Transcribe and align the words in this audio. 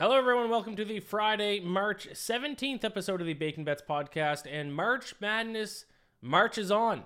Hello, 0.00 0.16
everyone. 0.16 0.48
Welcome 0.48 0.76
to 0.76 0.84
the 0.86 1.00
Friday, 1.00 1.60
March 1.60 2.08
17th 2.10 2.84
episode 2.84 3.20
of 3.20 3.26
the 3.26 3.34
Bacon 3.34 3.64
Bets 3.64 3.82
podcast. 3.86 4.46
And 4.50 4.74
March 4.74 5.12
Madness 5.20 5.84
marches 6.22 6.70
on. 6.70 7.04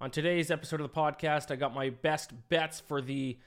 On 0.00 0.10
today's 0.10 0.50
episode 0.50 0.80
of 0.80 0.92
the 0.92 1.00
podcast, 1.00 1.52
I 1.52 1.54
got 1.54 1.72
my 1.72 1.90
best 1.90 2.32
bets 2.48 2.80
for 2.80 3.00
the 3.00 3.38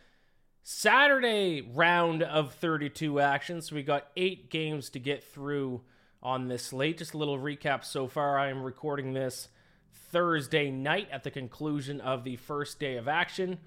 Saturday 0.63 1.62
round 1.62 2.23
of 2.23 2.54
32 2.54 3.20
action. 3.20 3.62
So 3.62 3.76
we 3.76 3.84
got 3.84 4.07
eight 4.15 4.50
games 4.50 4.89
to 4.91 5.00
get 5.00 5.25
through 5.25 5.82
on 6.23 6.48
this 6.48 6.68
slate. 6.68 7.00
Just 7.00 7.14
a 7.14 7.18
little 7.18 7.38
recap 7.38 7.84
so 7.84 8.07
far. 8.07 8.39
I 8.39 8.48
am 8.48 8.64
recording 8.64 9.11
this 9.11 9.50
Thursday 9.91 10.71
night 10.71 11.09
at 11.11 11.25
the 11.25 11.32
conclusion 11.32 12.00
of 12.00 12.23
the 12.23 12.38
first 12.38 12.80
day 12.80 12.96
of 12.96 13.09
action. 13.09 13.59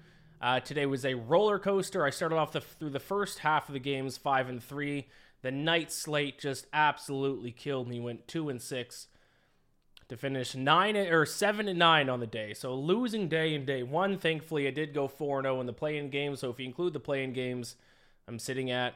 Uh, 0.43 0.59
today 0.59 0.85
was 0.85 1.05
a 1.05 1.13
roller 1.13 1.57
coaster. 1.57 2.03
I 2.05 2.09
started 2.09 2.35
off 2.35 2.51
the, 2.51 2.59
through 2.59 2.89
the 2.89 2.99
first 2.99 3.39
half 3.39 3.69
of 3.69 3.73
the 3.73 3.79
games, 3.79 4.17
five 4.17 4.49
and 4.49 4.61
three. 4.61 5.07
The 5.41 5.51
night 5.51 5.89
slate 5.89 6.37
just 6.37 6.67
absolutely 6.73 7.51
killed 7.51 7.87
me. 7.87 8.01
Went 8.01 8.27
two 8.27 8.49
and 8.49 8.61
six 8.61 9.07
to 10.09 10.17
finish 10.17 10.53
nine 10.53 10.97
or 10.97 11.25
seven 11.25 11.69
and 11.69 11.79
nine 11.79 12.09
on 12.09 12.19
the 12.19 12.27
day. 12.27 12.53
So 12.53 12.75
losing 12.75 13.29
day 13.29 13.53
in 13.53 13.63
day 13.63 13.83
one. 13.83 14.17
Thankfully, 14.17 14.67
I 14.67 14.71
did 14.71 14.93
go 14.93 15.07
four 15.07 15.39
and 15.39 15.45
zero 15.45 15.59
oh 15.59 15.61
in 15.61 15.65
the 15.65 15.71
play-in 15.71 16.09
game. 16.09 16.35
So 16.35 16.49
if 16.49 16.59
you 16.59 16.65
include 16.65 16.91
the 16.91 16.99
play-in 16.99 17.31
games, 17.31 17.77
I'm 18.27 18.37
sitting 18.37 18.69
at 18.69 18.95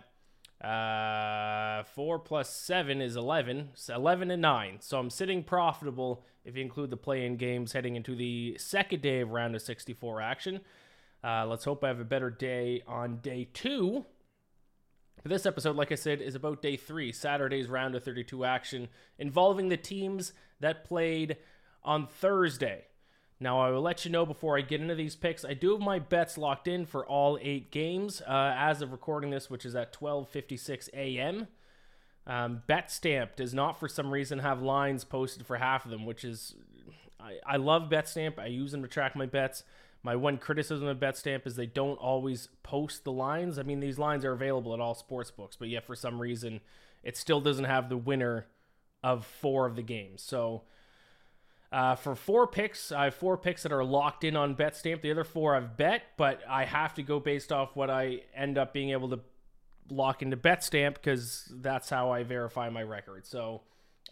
uh, 0.62 1.86
four 1.96 2.20
plus 2.20 2.54
seven 2.54 3.02
is 3.02 3.16
eleven. 3.16 3.70
Eleven 3.88 4.32
and 4.32 4.42
nine. 4.42 4.80
So 4.82 5.00
I'm 5.00 5.10
sitting 5.10 5.46
profitable 5.46 6.26
if 6.44 6.58
you 6.58 6.62
include 6.62 6.90
the 6.90 6.98
play-in 6.98 7.38
games 7.38 7.72
heading 7.72 7.96
into 7.96 8.16
the 8.16 8.58
second 8.60 9.02
day 9.02 9.22
of 9.22 9.30
round 9.30 9.56
of 9.56 9.62
64 9.62 10.22
action. 10.22 10.60
Uh, 11.24 11.46
let's 11.46 11.66
hope 11.66 11.84
I 11.84 11.88
have 11.88 12.00
a 12.00 12.06
better 12.06 12.30
day 12.30 12.82
on 12.88 13.18
day 13.18 13.50
two. 13.54 14.06
But 15.24 15.30
this 15.30 15.46
episode, 15.46 15.76
like 15.76 15.92
I 15.92 15.96
said, 15.96 16.22
is 16.22 16.36
about 16.36 16.62
day 16.62 16.78
three, 16.78 17.12
Saturday's 17.12 17.68
round 17.68 17.96
of 17.96 18.04
32 18.04 18.46
action, 18.46 18.88
involving 19.18 19.70
the 19.70 19.78
teams 19.78 20.34
that 20.60 20.86
played 20.86 21.38
on 21.84 22.08
Thursday. 22.08 22.86
Now, 23.40 23.60
I 23.60 23.70
will 23.70 23.82
let 23.82 24.04
you 24.04 24.12
know 24.12 24.26
before 24.26 24.58
I 24.58 24.62
get 24.62 24.82
into 24.82 24.96
these 24.96 25.16
picks. 25.16 25.46
I 25.46 25.54
do 25.54 25.72
have 25.74 25.82
my 25.82 26.00
bets 26.00 26.38
locked 26.38 26.68
in 26.68 26.86
for 26.86 27.06
all 27.06 27.38
eight 27.42 27.72
games 27.72 28.22
uh, 28.22 28.54
as 28.58 28.82
of 28.82 28.92
recording 28.92 29.30
this, 29.30 29.50
which 29.50 29.66
is 29.66 29.76
at 29.76 29.94
12:56 29.94 30.90
a.m. 30.94 31.48
Um, 32.26 32.64
BetStamp 32.68 33.36
does 33.36 33.54
not, 33.54 33.80
for 33.80 33.88
some 33.88 34.12
reason, 34.12 34.40
have 34.40 34.62
lines 34.62 35.04
posted 35.04 35.46
for 35.46 35.58
half 35.58 35.86
of 35.86 35.92
them, 35.92 36.06
which 36.06 36.26
is 36.26 36.56
I, 37.20 37.38
I 37.46 37.58
love 37.58 37.90
BetStamp. 37.90 38.40
I 38.40 38.48
use 38.48 38.72
them 38.72 38.82
to 38.82 38.88
track 38.88 39.16
my 39.16 39.26
bets. 39.26 39.64
My 40.04 40.16
one 40.16 40.38
criticism 40.38 40.88
of 40.88 40.98
BetStamp 41.00 41.46
is 41.46 41.56
they 41.56 41.66
don't 41.66 41.98
always 41.98 42.50
post 42.64 43.04
the 43.04 43.12
lines. 43.12 43.58
I 43.60 43.64
mean, 43.64 43.80
these 43.80 43.98
lines 43.98 44.24
are 44.24 44.32
available 44.32 44.74
at 44.74 44.80
all 44.80 44.96
sports 44.96 45.32
books, 45.32 45.56
but 45.56 45.70
yet 45.70 45.86
for 45.86 45.96
some 45.96 46.20
reason, 46.22 46.62
it 47.04 47.18
still 47.18 47.42
doesn't 47.42 47.66
have 47.66 47.90
the 47.90 47.98
winner 47.98 48.46
of 49.04 49.26
four 49.26 49.66
of 49.66 49.76
the 49.76 49.82
games. 49.82 50.22
So 50.22 50.64
uh, 51.72 51.96
for 51.96 52.16
four 52.16 52.48
picks, 52.48 52.92
I 52.92 53.06
have 53.06 53.16
four 53.16 53.38
picks 53.38 53.64
that 53.64 53.72
are 53.72 53.84
locked 53.84 54.24
in 54.24 54.36
on 54.36 54.56
BetStamp. 54.56 55.02
The 55.02 55.12
other 55.12 55.24
four 55.24 55.56
I've 55.56 55.76
bet, 55.76 56.04
but 56.16 56.42
I 56.48 56.66
have 56.66 56.94
to 56.96 57.04
go 57.04 57.20
based 57.20 57.52
off 57.52 57.76
what 57.76 57.90
I 57.90 58.22
end 58.36 58.58
up 58.58 58.74
being 58.74 58.92
able 58.92 59.10
to 59.10 59.20
lock 59.90 60.22
into 60.22 60.38
BetStamp 60.38 60.96
because 60.96 61.52
that's 61.56 61.90
how 61.90 62.12
I 62.12 62.24
verify 62.24 62.70
my 62.70 62.84
record. 62.84 63.26
So 63.26 63.62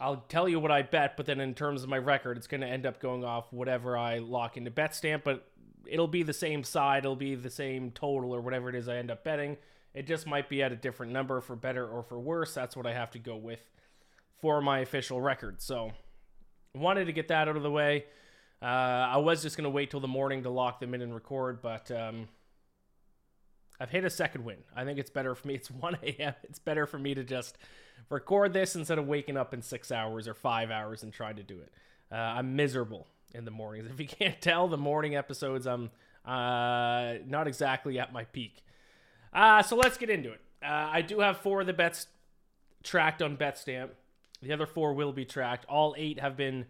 I'll 0.00 0.24
tell 0.28 0.48
you 0.48 0.60
what 0.60 0.70
I 0.70 0.82
bet, 0.82 1.16
but 1.16 1.26
then 1.26 1.40
in 1.40 1.54
terms 1.54 1.82
of 1.82 1.88
my 1.88 1.98
record, 1.98 2.36
it's 2.36 2.46
going 2.46 2.60
to 2.60 2.66
end 2.66 2.84
up 2.84 3.00
going 3.00 3.24
off 3.24 3.52
whatever 3.52 3.96
I 3.96 4.18
lock 4.18 4.56
into 4.56 4.70
BetStamp, 4.70 5.24
But 5.24 5.48
it'll 5.86 6.08
be 6.08 6.22
the 6.22 6.34
same 6.34 6.64
side, 6.64 7.04
it'll 7.04 7.16
be 7.16 7.34
the 7.34 7.50
same 7.50 7.90
total 7.90 8.34
or 8.34 8.40
whatever 8.40 8.68
it 8.68 8.74
is 8.74 8.88
I 8.88 8.96
end 8.96 9.10
up 9.10 9.24
betting. 9.24 9.56
It 9.94 10.06
just 10.06 10.26
might 10.26 10.48
be 10.48 10.62
at 10.62 10.72
a 10.72 10.76
different 10.76 11.12
number 11.12 11.40
for 11.40 11.56
better 11.56 11.88
or 11.88 12.02
for 12.02 12.18
worse. 12.18 12.52
That's 12.52 12.76
what 12.76 12.86
I 12.86 12.92
have 12.92 13.10
to 13.12 13.18
go 13.18 13.36
with 13.36 13.60
for 14.42 14.60
my 14.60 14.80
official 14.80 15.20
record. 15.20 15.62
So, 15.62 15.92
wanted 16.74 17.06
to 17.06 17.12
get 17.12 17.28
that 17.28 17.48
out 17.48 17.56
of 17.56 17.62
the 17.62 17.70
way. 17.70 18.04
Uh, 18.60 18.64
I 18.64 19.16
was 19.18 19.42
just 19.42 19.56
going 19.56 19.64
to 19.64 19.70
wait 19.70 19.90
till 19.90 20.00
the 20.00 20.08
morning 20.08 20.42
to 20.42 20.50
lock 20.50 20.80
them 20.80 20.92
in 20.92 21.00
and 21.00 21.14
record, 21.14 21.62
but 21.62 21.90
um, 21.90 22.28
I've 23.78 23.90
hit 23.90 24.04
a 24.04 24.10
second 24.10 24.44
win. 24.44 24.58
I 24.74 24.84
think 24.84 24.98
it's 24.98 25.10
better 25.10 25.34
for 25.34 25.48
me. 25.48 25.54
It's 25.56 25.70
1 25.70 25.98
a.m. 26.02 26.34
It's 26.44 26.58
better 26.58 26.86
for 26.86 26.98
me 26.98 27.14
to 27.14 27.24
just 27.24 27.58
record 28.10 28.52
this 28.52 28.76
instead 28.76 28.98
of 28.98 29.06
waking 29.06 29.36
up 29.36 29.52
in 29.54 29.62
six 29.62 29.90
hours 29.90 30.28
or 30.28 30.34
five 30.34 30.70
hours 30.70 31.02
and 31.02 31.12
trying 31.12 31.36
to 31.36 31.42
do 31.42 31.58
it. 31.60 31.72
Uh, 32.10 32.16
I'm 32.16 32.56
miserable 32.56 33.06
in 33.34 33.44
the 33.44 33.50
mornings. 33.50 33.88
If 33.92 34.00
you 34.00 34.06
can't 34.06 34.40
tell, 34.40 34.68
the 34.68 34.76
morning 34.76 35.16
episodes, 35.16 35.66
I'm 35.66 35.90
uh, 36.24 37.14
not 37.26 37.46
exactly 37.46 37.98
at 37.98 38.12
my 38.12 38.24
peak. 38.24 38.62
Uh, 39.32 39.62
so 39.62 39.76
let's 39.76 39.96
get 39.96 40.10
into 40.10 40.32
it. 40.32 40.40
Uh, 40.62 40.88
I 40.92 41.02
do 41.02 41.20
have 41.20 41.38
four 41.38 41.60
of 41.60 41.66
the 41.66 41.72
bets 41.72 42.06
tracked 42.82 43.22
on 43.22 43.36
BetStamp. 43.36 43.90
The 44.42 44.52
other 44.52 44.66
four 44.66 44.94
will 44.94 45.12
be 45.12 45.24
tracked. 45.24 45.66
All 45.66 45.94
eight 45.98 46.20
have 46.20 46.36
been 46.36 46.66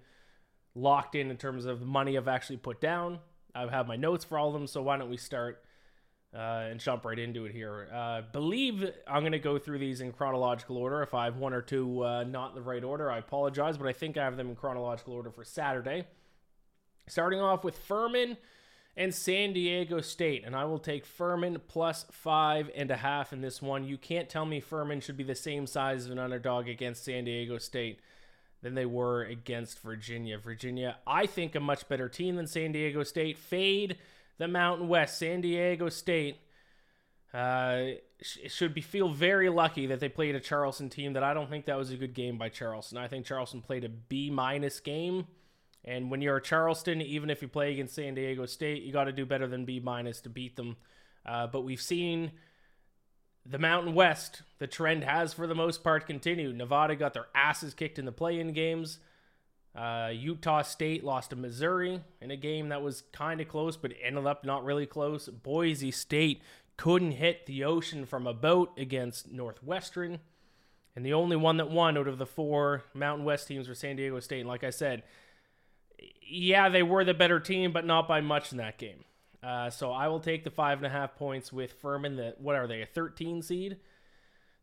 locked 0.74 1.14
in 1.14 1.30
in 1.30 1.36
terms 1.36 1.64
of 1.64 1.82
money 1.82 2.16
I've 2.16 2.28
actually 2.28 2.58
put 2.58 2.80
down. 2.80 3.18
I 3.54 3.66
have 3.68 3.86
my 3.86 3.96
notes 3.96 4.24
for 4.24 4.38
all 4.38 4.48
of 4.48 4.54
them, 4.54 4.66
so 4.66 4.82
why 4.82 4.96
don't 4.98 5.10
we 5.10 5.16
start 5.16 5.62
uh, 6.36 6.69
and 6.70 6.78
jump 6.78 7.04
right 7.04 7.19
into 7.19 7.47
it 7.47 7.52
here? 7.52 7.88
Uh, 7.92 8.22
believe 8.32 8.91
I'm 9.06 9.22
going 9.22 9.32
to 9.32 9.38
go 9.38 9.58
through 9.58 9.78
these 9.78 10.00
in 10.00 10.12
chronological 10.12 10.76
order. 10.76 11.02
If 11.02 11.14
I 11.14 11.24
have 11.24 11.36
one 11.36 11.54
or 11.54 11.62
two 11.62 12.04
uh, 12.04 12.24
not 12.24 12.54
the 12.54 12.62
right 12.62 12.84
order, 12.84 13.10
I 13.10 13.19
apologize, 13.19 13.78
but 13.78 13.86
I 13.86 13.92
think 13.92 14.16
I 14.16 14.24
have 14.24 14.36
them 14.36 14.50
in 14.50 14.56
chronological 14.56 15.14
order 15.14 15.30
for 15.30 15.44
Saturday. 15.44 16.04
Starting 17.08 17.41
off 17.41 17.64
with 17.64 17.78
Furman 17.78 18.36
and 18.97 19.14
San 19.14 19.52
Diego 19.52 20.00
State, 20.00 20.44
and 20.44 20.56
I 20.56 20.64
will 20.64 20.78
take 20.78 21.04
Furman 21.04 21.60
plus 21.69 22.06
five 22.10 22.70
and 22.74 22.91
a 22.91 22.97
half 22.97 23.32
in 23.32 23.41
this 23.41 23.60
one. 23.60 23.84
You 23.84 23.98
can't 23.98 24.28
tell 24.28 24.47
me 24.47 24.60
Furman 24.60 25.00
should 25.00 25.16
be 25.16 25.24
the 25.24 25.34
same 25.34 25.66
size 25.66 26.06
of 26.06 26.12
an 26.12 26.18
underdog 26.18 26.68
against 26.68 27.04
San 27.04 27.24
Diego 27.24 27.58
State 27.58 28.00
than 28.62 28.74
they 28.74 28.86
were 28.86 29.22
against 29.22 29.80
Virginia. 29.80 30.38
Virginia, 30.38 30.97
I 31.06 31.26
think, 31.26 31.54
a 31.54 31.60
much 31.60 31.88
better 31.88 32.08
team 32.08 32.36
than 32.36 32.47
San 32.47 32.72
Diego 32.72 33.03
State. 33.03 33.38
Fade 33.38 33.98
the 34.38 34.48
Mountain 34.48 34.88
West. 34.88 35.19
San 35.19 35.41
Diego 35.41 35.88
State 35.88 36.38
uh, 37.34 37.82
should 38.20 38.74
be 38.74 38.80
feel 38.80 39.08
very 39.08 39.48
lucky 39.48 39.86
that 39.86 40.00
they 40.00 40.08
played 40.08 40.34
a 40.34 40.41
Charleston 40.41 40.88
team 40.88 41.14
that 41.14 41.22
I 41.22 41.34
don't 41.34 41.50
think 41.50 41.66
that 41.66 41.76
was 41.76 41.91
a 41.91 41.97
good 41.97 42.14
game 42.14 42.38
by 42.38 42.48
Charleston. 42.48 42.98
I 42.98 43.08
think 43.08 43.26
Charleston 43.26 43.62
played 43.62 43.84
a 43.84 43.88
B 43.88 44.30
minus 44.30 44.80
game. 44.80 45.26
And 45.84 46.10
when 46.10 46.20
you're 46.20 46.41
Charleston, 46.41 47.00
even 47.00 47.30
if 47.30 47.42
you 47.42 47.48
play 47.48 47.72
against 47.72 47.94
San 47.94 48.14
Diego 48.14 48.47
State, 48.47 48.82
you 48.82 48.92
got 48.92 49.04
to 49.04 49.12
do 49.12 49.24
better 49.24 49.47
than 49.47 49.64
B 49.64 49.80
minus 49.80 50.20
to 50.22 50.28
beat 50.28 50.56
them. 50.56 50.76
Uh, 51.24 51.47
but 51.47 51.62
we've 51.62 51.80
seen 51.80 52.32
the 53.44 53.58
Mountain 53.58 53.94
West, 53.94 54.42
the 54.58 54.66
trend 54.66 55.04
has 55.04 55.32
for 55.32 55.47
the 55.47 55.54
most 55.54 55.84
part 55.84 56.06
continued. 56.06 56.56
Nevada 56.56 56.97
got 56.97 57.14
their 57.14 57.26
asses 57.34 57.74
kicked 57.74 57.98
in 57.98 58.04
the 58.04 58.12
play-in 58.12 58.53
games. 58.53 58.98
Uh, 59.76 60.10
Utah 60.12 60.62
State 60.62 61.04
lost 61.04 61.31
to 61.31 61.37
Missouri 61.37 62.00
in 62.20 62.31
a 62.31 62.37
game 62.37 62.70
that 62.70 62.82
was 62.82 63.03
kind 63.12 63.41
of 63.41 63.48
close, 63.48 63.76
but 63.76 63.92
ended 64.03 64.26
up 64.26 64.44
not 64.44 64.64
really 64.64 64.87
close. 64.87 65.28
Boise 65.28 65.91
State 65.91 66.41
couldn't 66.76 67.12
hit 67.12 67.47
the 67.47 67.64
ocean 67.64 68.06
from 68.06 68.26
a 68.26 68.32
boat 68.32 68.72
against 68.78 69.31
Northwestern. 69.31 70.20
And 70.94 71.04
the 71.04 71.12
only 71.12 71.36
one 71.36 71.59
that 71.59 71.70
won 71.70 71.98
out 71.98 72.09
of 72.09 72.16
the 72.16 72.26
four 72.26 72.84
Mountain 72.94 73.26
West 73.26 73.48
teams 73.48 73.69
was 73.69 73.78
San 73.78 73.97
Diego 73.97 74.19
State. 74.20 74.41
And 74.41 74.48
like 74.48 74.65
I 74.65 74.70
said, 74.70 75.03
yeah, 76.26 76.70
they 76.70 76.82
were 76.82 77.04
the 77.04 77.15
better 77.15 77.38
team, 77.38 77.72
but 77.72 77.84
not 77.84 78.09
by 78.09 78.22
much 78.22 78.53
in 78.53 78.59
that 78.59 78.78
game. 78.78 79.04
Uh, 79.42 79.69
so 79.69 79.92
I 79.92 80.09
will 80.09 80.20
take 80.20 80.42
the 80.42 80.50
five 80.50 80.78
and 80.78 80.86
a 80.86 80.91
half 80.91 81.16
points 81.16 81.53
with 81.53 81.72
Furman. 81.72 82.16
That 82.16 82.41
what 82.41 82.56
are 82.56 82.66
they? 82.66 82.81
A 82.81 82.86
13 82.86 83.42
seed. 83.42 83.76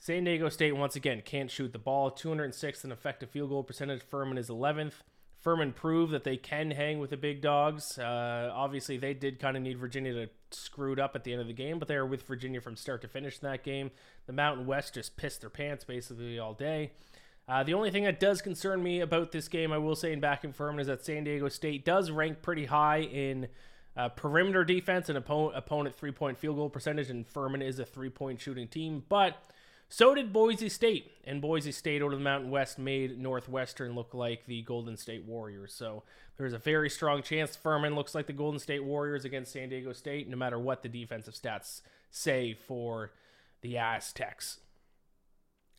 San 0.04 0.26
Diego 0.26 0.50
State 0.50 0.76
once 0.76 0.98
again 0.98 1.22
can't 1.24 1.50
shoot 1.50 1.72
the 1.72 1.80
ball. 1.80 2.12
206th 2.12 2.84
in 2.84 2.92
effective 2.92 3.30
field 3.30 3.50
goal 3.52 3.64
percentage. 3.64 4.02
Furman 4.02 4.38
is 4.38 4.50
11th. 4.50 4.96
Furman 5.40 5.72
proved 5.72 6.12
that 6.12 6.26
they 6.26 6.36
can 6.36 6.72
hang 6.72 7.00
with 7.00 7.10
the 7.10 7.16
big 7.16 7.40
dogs. 7.40 7.98
Uh, 7.98 8.52
obviously, 8.54 8.98
they 8.98 9.14
did 9.14 9.40
kind 9.40 9.56
of 9.56 9.64
need 9.64 9.78
Virginia 9.78 10.12
to 10.12 10.30
screw 10.52 10.92
it 10.92 11.00
up 11.00 11.16
at 11.16 11.24
the 11.24 11.32
end 11.32 11.40
of 11.40 11.48
the 11.48 11.54
game, 11.54 11.80
but 11.80 11.88
they 11.88 11.96
were 11.96 12.06
with 12.06 12.24
Virginia 12.24 12.60
from 12.60 12.76
start 12.76 13.02
to 13.04 13.08
finish 13.08 13.40
in 13.42 13.48
that 13.48 13.64
game. 13.64 13.92
The 14.26 14.34
Mountain 14.34 14.66
West 14.66 14.96
just 14.96 15.16
pissed 15.16 15.40
their 15.40 15.50
pants 15.50 15.86
basically 15.86 16.38
all 16.38 16.54
day. 16.54 16.92
Uh, 17.48 17.64
the 17.64 17.74
only 17.74 17.90
thing 17.90 18.04
that 18.04 18.20
does 18.20 18.42
concern 18.42 18.84
me 18.84 19.00
about 19.00 19.32
this 19.32 19.48
game, 19.48 19.72
I 19.72 19.78
will 19.78 19.96
say, 19.96 20.12
in 20.12 20.20
back 20.20 20.44
and 20.44 20.54
Furman, 20.54 20.82
is 20.82 20.88
that 20.88 21.06
San 21.06 21.24
Diego 21.24 21.48
State 21.48 21.86
does 21.86 22.12
rank 22.12 22.42
pretty 22.42 22.66
high 22.66 23.04
in 23.04 23.48
uh, 23.96 24.10
perimeter 24.10 24.66
defense 24.66 25.08
and 25.08 25.18
opponent, 25.18 25.56
opponent 25.56 25.96
three 25.96 26.12
point 26.12 26.38
field 26.38 26.58
goal 26.58 26.70
percentage, 26.70 27.10
and 27.10 27.26
Furman 27.26 27.62
is 27.62 27.80
a 27.80 27.86
three 27.86 28.10
point 28.10 28.42
shooting 28.42 28.68
team. 28.68 29.04
But 29.08 29.38
so 29.90 30.16
did 30.16 30.34
Boise 30.34 30.70
State, 30.70 31.12
and 31.24 31.42
Boise 31.42 31.72
State 31.72 32.02
over 32.02 32.16
the 32.16 32.22
Mountain 32.22 32.50
West 32.50 32.80
made 32.80 33.20
Northwestern 33.20 33.94
look 33.94 34.14
like 34.14 34.46
the 34.46 34.62
Golden 34.64 34.98
State 34.98 35.26
Warriors. 35.26 35.74
So 35.74 36.04
there's 36.38 36.54
a 36.54 36.58
very 36.58 36.90
strong 36.90 37.22
chance 37.22 37.56
Furman 37.56 37.96
looks 37.96 38.16
like 38.16 38.28
the 38.28 38.34
Golden 38.34 38.60
State 38.60 38.84
Warriors 38.84 39.24
against 39.24 39.52
San 39.52 39.70
Diego 39.70 39.94
State, 39.94 40.30
no 40.30 40.36
matter 40.36 40.58
what 40.58 40.82
the 40.82 40.90
defensive 40.90 41.36
stats 41.36 41.82
say 42.10 42.54
for 42.54 43.12
the 43.62 43.78
Aztecs. 43.78 44.60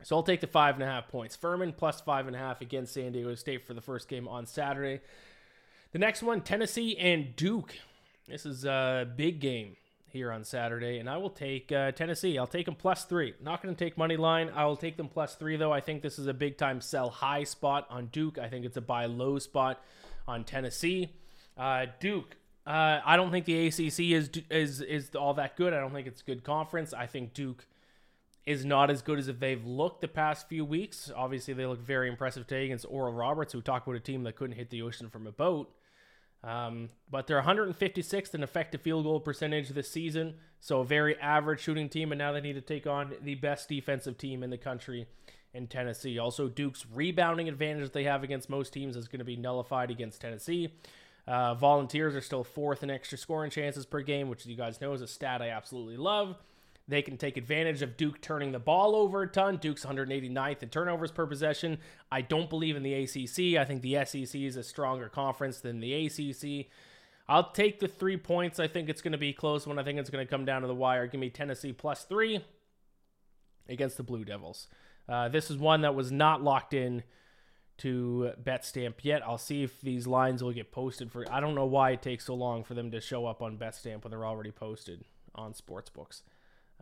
So 0.03 0.17
I'll 0.17 0.23
take 0.23 0.41
the 0.41 0.47
five 0.47 0.75
and 0.75 0.85
a 0.85 0.87
half 0.87 1.09
points. 1.09 1.35
Furman 1.35 1.73
plus 1.73 2.01
five 2.01 2.27
and 2.27 2.37
a 2.37 2.39
half 2.39 2.61
against 2.61 2.95
San 2.95 3.13
Diego 3.13 3.35
State 3.35 3.67
for 3.67 3.75
the 3.75 3.81
first 3.81 4.09
game 4.09 4.29
on 4.29 4.47
Saturday. 4.47 5.01
The 5.93 5.99
next 5.99 6.23
one, 6.23 6.41
Tennessee 6.41 6.97
and 6.99 7.35
Duke. 7.37 7.75
This 8.29 8.47
is 8.47 8.65
a 8.65 9.09
big 9.17 9.41
game 9.41 9.77
here 10.15 10.33
on 10.33 10.45
Saturday, 10.45 10.99
and 10.99 11.11
I 11.11 11.19
will 11.19 11.29
take 11.29 11.71
uh, 11.71 11.93
Tennessee. 11.93 12.39
I'll 12.39 12.47
take 12.47 12.67
them 12.67 12.77
plus 12.77 13.05
three. 13.05 13.35
Not 13.43 13.63
going 13.63 13.75
to 13.75 13.85
take 13.85 13.99
money 13.99 14.17
line. 14.17 14.51
I 14.55 14.65
will 14.65 14.77
take 14.77 14.97
them 14.97 15.09
plus 15.09 15.35
three, 15.35 15.57
though. 15.57 15.73
I 15.73 15.81
think 15.81 16.01
this 16.01 16.19
is 16.19 16.29
a 16.29 16.33
big 16.33 16.57
time 16.57 16.81
sell 16.81 17.11
high 17.11 17.45
spot 17.45 17.87
on 17.91 18.07
Duke. 18.07 18.39
I 18.39 18.49
think 18.49 18.65
it's 18.65 18.77
a 18.77 18.81
buy 18.81 19.07
low 19.07 19.39
spot 19.39 19.83
on 20.27 20.45
Tennessee. 20.45 21.11
Uh, 21.59 21.87
Duke. 22.01 22.37
Uh, 22.67 23.01
I 23.05 23.17
don't 23.17 23.31
think 23.31 23.45
the 23.45 23.67
ACC 23.67 24.01
is 24.01 24.31
is 24.49 24.81
is 24.81 25.15
all 25.15 25.35
that 25.35 25.55
good. 25.57 25.75
I 25.75 25.81
don't 25.81 25.93
think 25.93 26.07
it's 26.07 26.23
a 26.23 26.25
good 26.25 26.45
conference. 26.45 26.95
I 26.95 27.05
think 27.07 27.35
Duke 27.35 27.67
is 28.47 28.65
not 28.65 28.91
as 28.91 29.03
good 29.03 29.19
as 29.19 29.29
if 29.29 29.39
they've 29.39 29.65
looked 29.67 30.01
the 30.01 30.09
past 30.09 30.49
few 30.49 30.65
weeks. 30.65 31.11
Obviously, 31.15 31.53
they 31.53 31.67
look 31.67 31.81
very 31.81 32.09
impressive 32.09 32.47
today 32.47 32.65
against 32.67 32.87
Oral 32.89 33.13
Roberts, 33.13 33.53
who 33.53 33.61
talked 33.61 33.87
about 33.87 33.97
a 33.97 34.01
team 34.01 34.23
that 34.23 34.37
couldn't 34.37 34.57
hit 34.57 34.71
the 34.71 34.81
ocean 34.81 35.11
from 35.11 35.27
a 35.27 35.33
boat. 35.33 35.75
Um, 36.45 36.91
but 37.11 37.27
they're 37.27 37.41
156th 37.41 38.35
in 38.35 38.43
effective 38.43 38.83
field 38.83 39.05
goal 39.05 39.19
percentage 39.19 39.71
this 39.71 39.91
season, 39.91 40.35
so 40.61 40.81
a 40.81 40.85
very 40.85 41.19
average 41.19 41.61
shooting 41.61 41.89
team. 41.89 42.13
And 42.13 42.19
now 42.19 42.33
they 42.33 42.43
need 42.43 42.53
to 42.53 42.61
take 42.61 42.87
on 42.87 43.15
the 43.23 43.35
best 43.35 43.69
defensive 43.69 44.19
team 44.19 44.43
in 44.43 44.51
the 44.51 44.59
country 44.59 45.07
in 45.55 45.69
Tennessee. 45.69 46.19
Also, 46.19 46.49
Duke's 46.49 46.85
rebounding 46.93 47.49
advantage 47.49 47.85
that 47.85 47.93
they 47.95 48.05
have 48.05 48.23
against 48.23 48.51
most 48.51 48.73
teams 48.73 48.95
is 48.95 49.09
going 49.09 49.21
to 49.21 49.25
be 49.25 49.37
nullified 49.37 49.91
against 49.91 50.21
Tennessee. 50.21 50.75
Uh, 51.27 51.55
volunteers 51.55 52.15
are 52.15 52.21
still 52.21 52.45
fourth 52.45 52.83
in 52.83 52.91
extra 52.91 53.17
scoring 53.17 53.51
chances 53.51 53.87
per 53.87 54.03
game, 54.03 54.29
which 54.29 54.45
you 54.45 54.57
guys 54.57 54.81
know 54.81 54.93
is 54.93 55.01
a 55.01 55.07
stat 55.07 55.41
I 55.41 55.49
absolutely 55.49 55.97
love. 55.97 56.37
They 56.87 57.01
can 57.01 57.17
take 57.17 57.39
advantage 57.39 57.81
of 57.81 57.97
Duke 57.97 58.21
turning 58.21 58.53
the 58.53 58.59
ball 58.59 58.95
over 58.95 59.23
a 59.23 59.29
ton. 59.29 59.57
Duke's 59.57 59.87
189th 59.87 60.63
in 60.63 60.69
turnovers 60.69 61.11
per 61.11 61.27
possession. 61.27 61.79
I 62.13 62.21
don't 62.21 62.51
believe 62.51 62.77
in 62.77 62.83
the 62.83 62.95
ACC. 62.95 63.59
I 63.59 63.65
think 63.65 63.81
the 63.81 64.05
SEC 64.05 64.39
is 64.39 64.57
a 64.57 64.63
stronger 64.63 65.09
conference 65.09 65.61
than 65.61 65.81
the 65.81 65.95
ACC. 66.07 66.67
I'll 67.27 67.53
take 67.53 67.81
the 67.81 67.89
three 67.89 68.19
points. 68.19 68.61
I 68.61 68.69
think 68.69 68.91
it's 68.91 69.01
going 69.01 69.13
to 69.13 69.19
be 69.19 69.33
close 69.33 69.67
one. 69.67 69.79
I 69.79 69.83
think 69.83 69.99
it's 69.99 70.11
going 70.11 70.27
to 70.27 70.31
come 70.31 70.45
down 70.45 70.61
to 70.61 70.69
the 70.69 70.75
wire. 70.75 71.07
Give 71.07 71.21
me 71.21 71.31
Tennessee 71.31 71.73
plus 71.73 72.05
three 72.05 72.45
against 73.67 73.97
the 73.97 74.03
Blue 74.03 74.25
Devils. 74.25 74.69
Uh, 75.09 75.29
this 75.31 75.51
is 75.51 75.57
one 75.57 75.81
that 75.83 75.95
was 75.95 76.13
not 76.13 76.43
locked 76.43 76.75
in 76.75 77.03
to 77.79 78.33
BetStamp 78.43 78.95
yet. 79.03 79.23
I'll 79.27 79.39
see 79.39 79.63
if 79.63 79.81
these 79.81 80.07
lines 80.07 80.43
will 80.43 80.53
get 80.53 80.71
posted 80.71 81.11
for. 81.11 81.25
I 81.33 81.41
don't 81.41 81.55
know 81.55 81.65
why 81.65 81.93
it 81.93 82.03
takes 82.03 82.27
so 82.27 82.35
long 82.35 82.63
for 82.63 82.75
them 82.75 82.91
to 82.91 83.01
show 83.01 83.25
up 83.27 83.41
on 83.41 83.57
BetStamp 83.57 84.05
when 84.05 84.11
they're 84.11 84.27
already 84.27 84.51
posted 84.51 85.05
on 85.35 85.55
sportsbooks. 85.55 86.23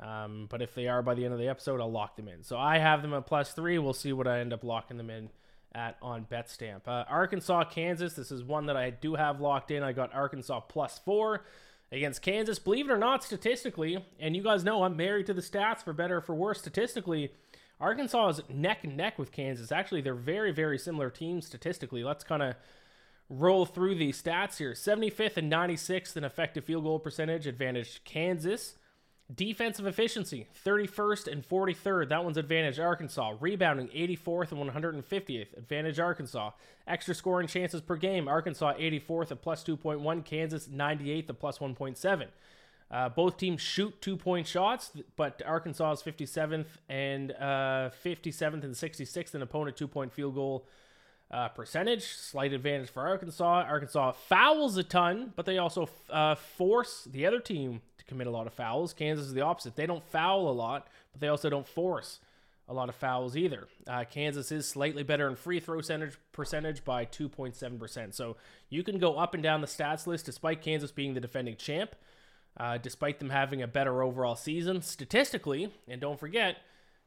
Um, 0.00 0.47
but 0.49 0.62
if 0.62 0.75
they 0.75 0.89
are 0.89 1.03
by 1.03 1.15
the 1.15 1.25
end 1.25 1.35
of 1.35 1.41
the 1.41 1.49
episode, 1.49 1.81
I'll 1.81 1.91
lock 1.91 2.17
them 2.17 2.29
in. 2.29 2.43
So 2.43 2.59
I 2.59 2.79
have 2.79 3.03
them 3.03 3.15
at 3.15 3.27
plus 3.27 3.53
three. 3.53 3.79
We'll 3.79 3.93
see 3.93 4.12
what 4.12 4.27
I 4.27 4.41
end 4.41 4.53
up 4.53 4.65
locking 4.65 4.97
them 4.97 5.11
in 5.11 5.31
at 5.75 5.97
on 6.03 6.27
BetStamp. 6.31 6.87
Uh, 6.87 7.05
Arkansas, 7.09 7.65
Kansas. 7.65 8.15
This 8.15 8.31
is 8.31 8.43
one 8.43 8.67
that 8.67 8.77
I 8.77 8.91
do 8.91 9.15
have 9.15 9.41
locked 9.41 9.71
in. 9.71 9.83
I 9.83 9.93
got 9.93 10.15
Arkansas 10.15 10.61
plus 10.61 11.00
four 11.05 11.44
against 11.91 12.23
Kansas. 12.23 12.59
Believe 12.59 12.89
it 12.89 12.93
or 12.93 12.99
not, 12.99 13.23
statistically, 13.23 14.05
and 14.19 14.35
you 14.35 14.43
guys 14.43 14.65
know 14.65 14.83
I'm 14.83 14.97
married 14.97 15.27
to 15.27 15.35
the 15.35 15.43
stats 15.43 15.83
for 15.83 15.93
better 15.93 16.19
or 16.19 16.21
for 16.21 16.35
worse. 16.35 16.59
Statistically, 16.59 17.31
Arkansas 17.79 18.29
is 18.29 18.41
neck 18.49 18.85
and 18.85 18.97
neck 18.97 19.19
with 19.19 19.31
Kansas. 19.31 19.71
Actually, 19.71 20.00
they're 20.00 20.15
very, 20.15 20.53
very 20.53 20.79
similar 20.79 21.11
teams 21.11 21.47
statistically. 21.47 22.03
Let's 22.03 22.25
kind 22.25 22.43
of 22.43 22.55
roll 23.29 23.67
through 23.67 23.95
these 23.95 24.21
stats 24.21 24.59
here 24.59 24.73
75th 24.73 25.37
and 25.37 25.50
96th 25.50 26.17
in 26.17 26.25
effective 26.25 26.65
field 26.65 26.85
goal 26.85 26.99
percentage, 26.99 27.47
advantage 27.47 28.03
Kansas. 28.05 28.75
Defensive 29.35 29.87
efficiency, 29.87 30.49
31st 30.65 31.31
and 31.31 31.49
43rd. 31.49 32.09
That 32.11 32.25
one's 32.25 32.37
advantage 32.37 32.79
Arkansas. 32.79 33.35
Rebounding, 33.41 33.89
84th 33.89 34.53
and 34.53 34.71
150th. 34.71 35.57
Advantage 35.57 35.99
Arkansas. 35.99 36.51
Extra 36.87 37.15
scoring 37.15 37.47
chances 37.47 37.81
per 37.81 37.97
game. 37.97 38.29
Arkansas 38.29 38.75
84th 38.75 39.31
at 39.31 39.41
plus 39.41 39.65
2.1. 39.65 40.25
Kansas 40.25 40.69
98th 40.69 41.31
at 41.31 41.39
plus 41.39 41.59
1.7. 41.59 42.27
Uh, 42.91 43.09
both 43.09 43.39
teams 43.39 43.63
shoot 43.63 43.99
two 44.03 44.19
point 44.19 44.47
shots, 44.47 44.91
but 45.17 45.41
Arkansas 45.47 45.93
is 45.93 46.03
57th 46.03 46.67
and 46.91 47.33
uh, 47.33 47.89
57th 48.05 48.65
and 48.65 48.75
66th 48.75 49.35
in 49.35 49.41
opponent 49.41 49.79
two 49.79 49.89
point 49.89 50.13
field 50.13 50.35
goal 50.35 50.67
uh, 51.32 51.49
percentage. 51.49 52.05
Slight 52.05 52.52
advantage 52.52 52.90
for 52.90 53.06
Arkansas. 53.06 53.64
Arkansas 53.67 54.12
fouls 54.12 54.76
a 54.76 54.82
ton, 54.82 55.32
but 55.34 55.46
they 55.46 55.58
also 55.58 55.88
uh, 56.11 56.34
force 56.34 57.08
the 57.11 57.26
other 57.26 57.40
team 57.40 57.81
to 57.99 58.05
commit 58.05 58.26
a 58.26 58.31
lot 58.31 58.46
of 58.46 58.52
fouls. 58.52 58.93
Kansas 58.93 59.26
is 59.26 59.34
the 59.34 59.40
opposite. 59.40 59.76
They 59.76 59.87
don't 59.87 60.05
foul 60.05 60.49
a 60.49 60.52
lot, 60.52 60.88
but 61.12 61.20
they 61.20 61.29
also 61.29 61.49
don't 61.49 61.67
force 61.67 62.20
a 62.69 62.75
lot 62.75 62.88
of 62.88 62.94
fouls 62.94 63.37
either. 63.37 63.67
Uh, 63.87 64.05
Kansas 64.08 64.52
is 64.52 64.69
slightly 64.69 65.02
better 65.02 65.29
in 65.29 65.37
free 65.37 65.61
throw 65.61 65.79
percentage, 65.79 66.17
percentage 66.32 66.84
by 66.84 67.05
2.7%. 67.05 68.14
So 68.14 68.37
you 68.69 68.82
can 68.82 68.99
go 68.99 69.17
up 69.17 69.35
and 69.35 69.43
down 69.43 69.61
the 69.61 69.67
stats 69.67 70.06
list 70.06 70.26
despite 70.26 70.62
Kansas 70.62 70.93
being 70.93 71.14
the 71.14 71.20
defending 71.20 71.56
champ, 71.56 71.94
uh, 72.56 72.78
despite 72.78 73.19
them 73.19 73.31
having 73.31 73.62
a 73.62 73.67
better 73.67 74.02
overall 74.02 74.37
season 74.37 74.81
statistically. 74.81 75.73
And 75.88 76.00
don't 76.00 76.20
forget, 76.20 76.58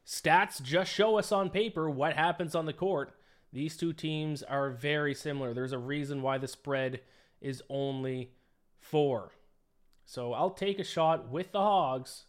stats 0.06 0.62
just 0.62 0.92
show 0.92 1.18
us 1.18 1.32
on 1.32 1.50
paper 1.50 1.90
what 1.90 2.14
happens 2.14 2.54
on 2.54 2.66
the 2.66 2.74
court. 2.74 3.15
These 3.56 3.78
two 3.78 3.94
teams 3.94 4.44
are 4.44 4.70
very 4.70 5.16
similar. 5.16 5.54
There's 5.54 5.72
a 5.72 5.78
reason 5.78 6.22
why 6.22 6.38
the 6.38 6.48
spread 6.48 7.00
is 7.40 7.64
only 7.70 8.32
four. 8.82 9.32
So 10.04 10.34
I'll 10.34 10.50
take 10.50 10.78
a 10.78 10.84
shot 10.84 11.30
with 11.30 11.54
the 11.54 11.62
Hogs 11.62 12.26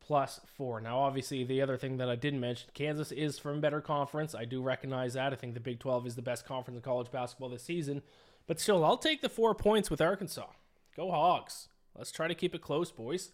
plus 0.00 0.40
four. 0.56 0.80
Now, 0.80 1.00
obviously, 1.00 1.44
the 1.44 1.60
other 1.60 1.76
thing 1.76 1.98
that 1.98 2.08
I 2.08 2.16
didn't 2.16 2.40
mention 2.40 2.70
Kansas 2.72 3.12
is 3.12 3.38
from 3.38 3.58
a 3.58 3.60
better 3.60 3.82
conference. 3.82 4.34
I 4.34 4.46
do 4.46 4.62
recognize 4.62 5.12
that. 5.12 5.34
I 5.34 5.36
think 5.36 5.52
the 5.52 5.60
Big 5.60 5.78
12 5.78 6.06
is 6.06 6.16
the 6.16 6.22
best 6.22 6.46
conference 6.46 6.78
in 6.78 6.82
college 6.82 7.10
basketball 7.10 7.50
this 7.50 7.62
season. 7.62 8.00
But 8.46 8.58
still, 8.58 8.82
I'll 8.82 8.96
take 8.96 9.20
the 9.20 9.28
four 9.28 9.54
points 9.54 9.90
with 9.90 10.00
Arkansas. 10.00 10.46
Go 10.96 11.10
Hogs. 11.10 11.68
Let's 11.94 12.12
try 12.12 12.28
to 12.28 12.34
keep 12.34 12.54
it 12.54 12.62
close, 12.62 12.90
boys. 12.90 13.32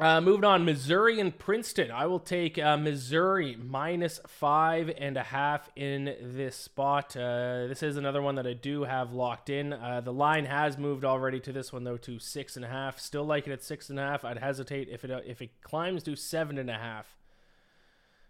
Uh, 0.00 0.18
moving 0.18 0.44
on, 0.44 0.64
Missouri 0.64 1.20
and 1.20 1.38
Princeton. 1.38 1.90
I 1.90 2.06
will 2.06 2.20
take 2.20 2.58
uh, 2.58 2.78
Missouri 2.78 3.54
minus 3.62 4.18
five 4.26 4.90
and 4.96 5.14
a 5.18 5.22
half 5.22 5.68
in 5.76 6.16
this 6.22 6.56
spot. 6.56 7.14
Uh, 7.14 7.66
this 7.66 7.82
is 7.82 7.98
another 7.98 8.22
one 8.22 8.36
that 8.36 8.46
I 8.46 8.54
do 8.54 8.84
have 8.84 9.12
locked 9.12 9.50
in. 9.50 9.74
Uh, 9.74 10.00
the 10.00 10.12
line 10.12 10.46
has 10.46 10.78
moved 10.78 11.04
already 11.04 11.38
to 11.40 11.52
this 11.52 11.70
one 11.70 11.84
though 11.84 11.98
to 11.98 12.18
six 12.18 12.56
and 12.56 12.64
a 12.64 12.68
half. 12.68 12.98
Still 12.98 13.24
like 13.24 13.46
it 13.46 13.52
at 13.52 13.62
six 13.62 13.90
and 13.90 14.00
a 14.00 14.02
half. 14.02 14.24
I'd 14.24 14.38
hesitate 14.38 14.88
if 14.88 15.04
it 15.04 15.10
uh, 15.10 15.20
if 15.26 15.42
it 15.42 15.50
climbs 15.60 16.02
to 16.04 16.16
seven 16.16 16.56
and 16.56 16.70
a 16.70 16.78
half. 16.78 17.14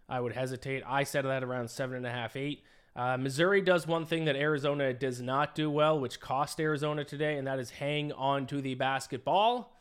I 0.09 0.19
would 0.19 0.33
hesitate. 0.33 0.83
I 0.85 1.05
set 1.05 1.23
that 1.23 1.45
around 1.45 1.71
seven 1.71 1.95
and 1.95 2.05
a 2.05 2.11
half, 2.11 2.35
eight. 2.35 2.65
Uh, 2.97 3.17
Missouri 3.17 3.61
does 3.61 3.87
one 3.87 4.07
thing 4.07 4.25
that 4.25 4.35
Arizona 4.35 4.93
does 4.93 5.23
not 5.23 5.55
do 5.55 5.71
well, 5.71 6.01
which 6.01 6.19
cost 6.19 6.59
Arizona 6.59 7.05
today, 7.05 7.39
and 7.39 7.47
that 7.47 7.61
is 7.61 7.71
hang 7.71 8.11
on 8.11 8.49
to 8.49 8.61
the 8.61 8.75
basketball. 8.75 9.73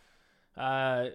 Uh, 0.56 1.06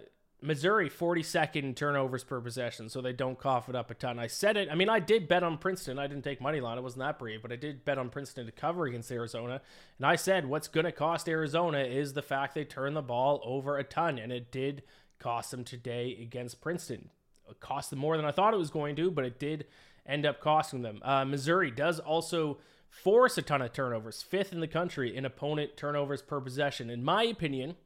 Missouri 0.44 0.90
42nd 0.90 1.74
turnovers 1.74 2.22
per 2.22 2.38
possession, 2.38 2.90
so 2.90 3.00
they 3.00 3.14
don't 3.14 3.38
cough 3.38 3.70
it 3.70 3.74
up 3.74 3.90
a 3.90 3.94
ton. 3.94 4.18
I 4.18 4.26
said 4.26 4.58
it. 4.58 4.68
I 4.70 4.74
mean, 4.74 4.90
I 4.90 5.00
did 5.00 5.26
bet 5.26 5.42
on 5.42 5.56
Princeton. 5.56 5.98
I 5.98 6.06
didn't 6.06 6.22
take 6.22 6.40
money 6.40 6.60
line. 6.60 6.76
It 6.76 6.82
wasn't 6.82 7.00
that 7.00 7.18
brave, 7.18 7.40
but 7.40 7.50
I 7.50 7.56
did 7.56 7.84
bet 7.84 7.96
on 7.96 8.10
Princeton 8.10 8.44
to 8.44 8.52
cover 8.52 8.84
against 8.84 9.10
Arizona. 9.10 9.62
And 9.96 10.06
I 10.06 10.16
said 10.16 10.46
what's 10.46 10.68
going 10.68 10.84
to 10.84 10.92
cost 10.92 11.30
Arizona 11.30 11.78
is 11.78 12.12
the 12.12 12.20
fact 12.20 12.54
they 12.54 12.64
turn 12.64 12.92
the 12.92 13.00
ball 13.00 13.40
over 13.42 13.78
a 13.78 13.84
ton, 13.84 14.18
and 14.18 14.30
it 14.30 14.52
did 14.52 14.82
cost 15.18 15.50
them 15.50 15.64
today 15.64 16.18
against 16.20 16.60
Princeton. 16.60 17.08
It 17.48 17.60
cost 17.60 17.88
them 17.88 17.98
more 17.98 18.18
than 18.18 18.26
I 18.26 18.30
thought 18.30 18.52
it 18.52 18.58
was 18.58 18.70
going 18.70 18.96
to, 18.96 19.10
but 19.10 19.24
it 19.24 19.38
did 19.38 19.64
end 20.06 20.26
up 20.26 20.40
costing 20.40 20.82
them. 20.82 21.00
Uh, 21.02 21.24
Missouri 21.24 21.70
does 21.70 22.00
also 22.00 22.58
force 22.90 23.38
a 23.38 23.42
ton 23.42 23.62
of 23.62 23.72
turnovers, 23.72 24.20
fifth 24.22 24.52
in 24.52 24.60
the 24.60 24.68
country 24.68 25.16
in 25.16 25.24
opponent 25.24 25.78
turnovers 25.78 26.20
per 26.20 26.38
possession. 26.38 26.90
In 26.90 27.02
my 27.02 27.24
opinion 27.24 27.76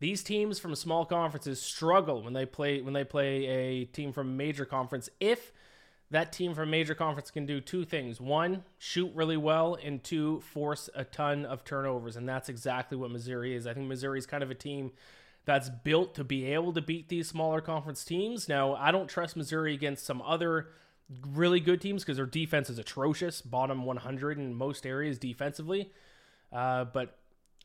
these 0.00 0.22
teams 0.22 0.58
from 0.58 0.74
small 0.74 1.04
conferences 1.04 1.60
struggle 1.60 2.22
when 2.22 2.32
they 2.32 2.46
play 2.46 2.80
when 2.80 2.94
they 2.94 3.04
play 3.04 3.46
a 3.46 3.84
team 3.84 4.12
from 4.12 4.36
major 4.36 4.64
conference. 4.64 5.08
If 5.20 5.52
that 6.10 6.32
team 6.32 6.54
from 6.54 6.70
major 6.70 6.94
conference 6.94 7.30
can 7.30 7.44
do 7.44 7.60
two 7.60 7.84
things. 7.84 8.20
One 8.20 8.64
shoot 8.78 9.10
really 9.14 9.36
well 9.36 9.76
and 9.82 10.02
two 10.02 10.40
force 10.40 10.88
a 10.94 11.04
ton 11.04 11.44
of 11.44 11.64
turnovers. 11.64 12.16
And 12.16 12.28
that's 12.28 12.48
exactly 12.48 12.96
what 12.96 13.10
missouri 13.10 13.54
is. 13.54 13.66
I 13.66 13.74
think 13.74 13.88
missouri 13.88 14.18
is 14.18 14.26
kind 14.26 14.42
of 14.42 14.50
a 14.50 14.54
team 14.54 14.92
that's 15.44 15.68
built 15.68 16.14
to 16.14 16.24
be 16.24 16.46
able 16.46 16.72
to 16.74 16.80
beat 16.80 17.08
these 17.08 17.28
smaller 17.28 17.60
conference 17.60 18.04
teams. 18.04 18.48
Now 18.48 18.74
i 18.74 18.90
don't 18.90 19.08
trust 19.08 19.36
missouri 19.36 19.74
against 19.74 20.06
some 20.06 20.22
other 20.22 20.68
really 21.26 21.60
good 21.60 21.80
teams 21.80 22.04
because 22.04 22.16
their 22.16 22.26
defense 22.26 22.68
is 22.70 22.78
atrocious 22.78 23.40
bottom 23.40 23.84
100 23.84 24.38
in 24.38 24.54
most 24.54 24.86
areas 24.86 25.18
defensively. 25.18 25.90
Uh, 26.50 26.84
but 26.84 27.17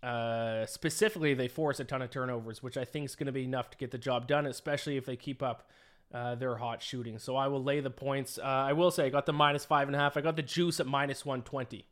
uh, 0.03 0.65
specifically, 0.65 1.33
they 1.33 1.47
force 1.47 1.79
a 1.79 1.85
ton 1.85 2.01
of 2.01 2.09
turnovers, 2.09 2.61
which 2.61 2.77
I 2.77 2.83
think 2.83 3.05
is 3.05 3.15
going 3.15 3.27
to 3.27 3.31
be 3.31 3.45
enough 3.45 3.69
to 3.71 3.77
get 3.77 3.91
the 3.91 3.97
job 3.97 4.27
done, 4.27 4.45
especially 4.45 4.97
if 4.97 5.05
they 5.05 5.15
keep 5.15 5.41
up 5.41 5.69
uh, 6.13 6.35
their 6.35 6.55
hot 6.57 6.81
shooting. 6.81 7.17
So 7.19 7.35
I 7.35 7.47
will 7.47 7.63
lay 7.63 7.79
the 7.79 7.89
points. 7.89 8.37
Uh, 8.37 8.43
I 8.43 8.73
will 8.73 8.91
say 8.91 9.05
I 9.05 9.09
got 9.09 9.25
the 9.25 9.33
minus 9.33 9.65
five 9.65 9.87
and 9.87 9.95
a 9.95 9.99
half. 9.99 10.17
I 10.17 10.21
got 10.21 10.35
the 10.35 10.41
juice 10.43 10.79
at 10.79 10.87
minus 10.87 11.25
120. 11.25 11.85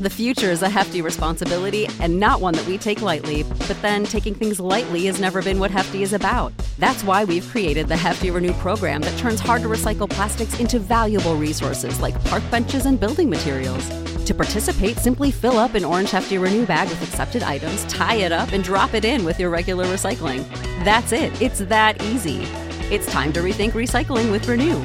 The 0.00 0.10
future 0.10 0.50
is 0.50 0.62
a 0.62 0.68
hefty 0.68 1.02
responsibility 1.02 1.86
and 2.00 2.18
not 2.18 2.40
one 2.40 2.54
that 2.54 2.66
we 2.66 2.78
take 2.78 3.02
lightly. 3.02 3.42
But 3.42 3.80
then 3.82 4.04
taking 4.04 4.34
things 4.34 4.58
lightly 4.58 5.04
has 5.06 5.20
never 5.20 5.42
been 5.42 5.60
what 5.60 5.70
Hefty 5.70 6.02
is 6.02 6.14
about. 6.14 6.54
That's 6.78 7.04
why 7.04 7.24
we've 7.24 7.46
created 7.48 7.86
the 7.86 7.96
Hefty 7.96 8.30
Renew 8.30 8.54
program 8.54 9.02
that 9.02 9.18
turns 9.18 9.40
hard 9.40 9.60
to 9.62 9.68
recycle 9.68 10.08
plastics 10.08 10.58
into 10.58 10.78
valuable 10.78 11.36
resources 11.36 12.00
like 12.00 12.22
park 12.24 12.42
benches 12.50 12.86
and 12.86 12.98
building 12.98 13.28
materials. 13.28 14.09
To 14.26 14.34
participate, 14.34 14.98
simply 14.98 15.30
fill 15.30 15.58
up 15.58 15.74
an 15.74 15.84
Orange 15.84 16.10
Hefty 16.10 16.38
Renew 16.38 16.66
bag 16.66 16.88
with 16.88 17.02
accepted 17.02 17.42
items, 17.42 17.84
tie 17.86 18.16
it 18.16 18.32
up, 18.32 18.52
and 18.52 18.62
drop 18.62 18.94
it 18.94 19.04
in 19.04 19.24
with 19.24 19.40
your 19.40 19.50
regular 19.50 19.86
recycling. 19.86 20.48
That's 20.84 21.12
it. 21.12 21.40
It's 21.42 21.60
that 21.60 22.02
easy. 22.02 22.42
It's 22.90 23.10
time 23.10 23.32
to 23.32 23.40
rethink 23.40 23.72
recycling 23.72 24.30
with 24.30 24.46
Renew. 24.48 24.80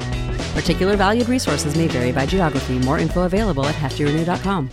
Particular 0.59 0.95
valued 0.95 1.27
resources 1.27 1.75
may 1.75 1.87
vary 1.87 2.11
by 2.11 2.25
geography. 2.25 2.79
More 2.79 2.97
info 2.97 3.23
available 3.23 3.65
at 3.65 3.75
heftyrenew.com. 3.75 4.69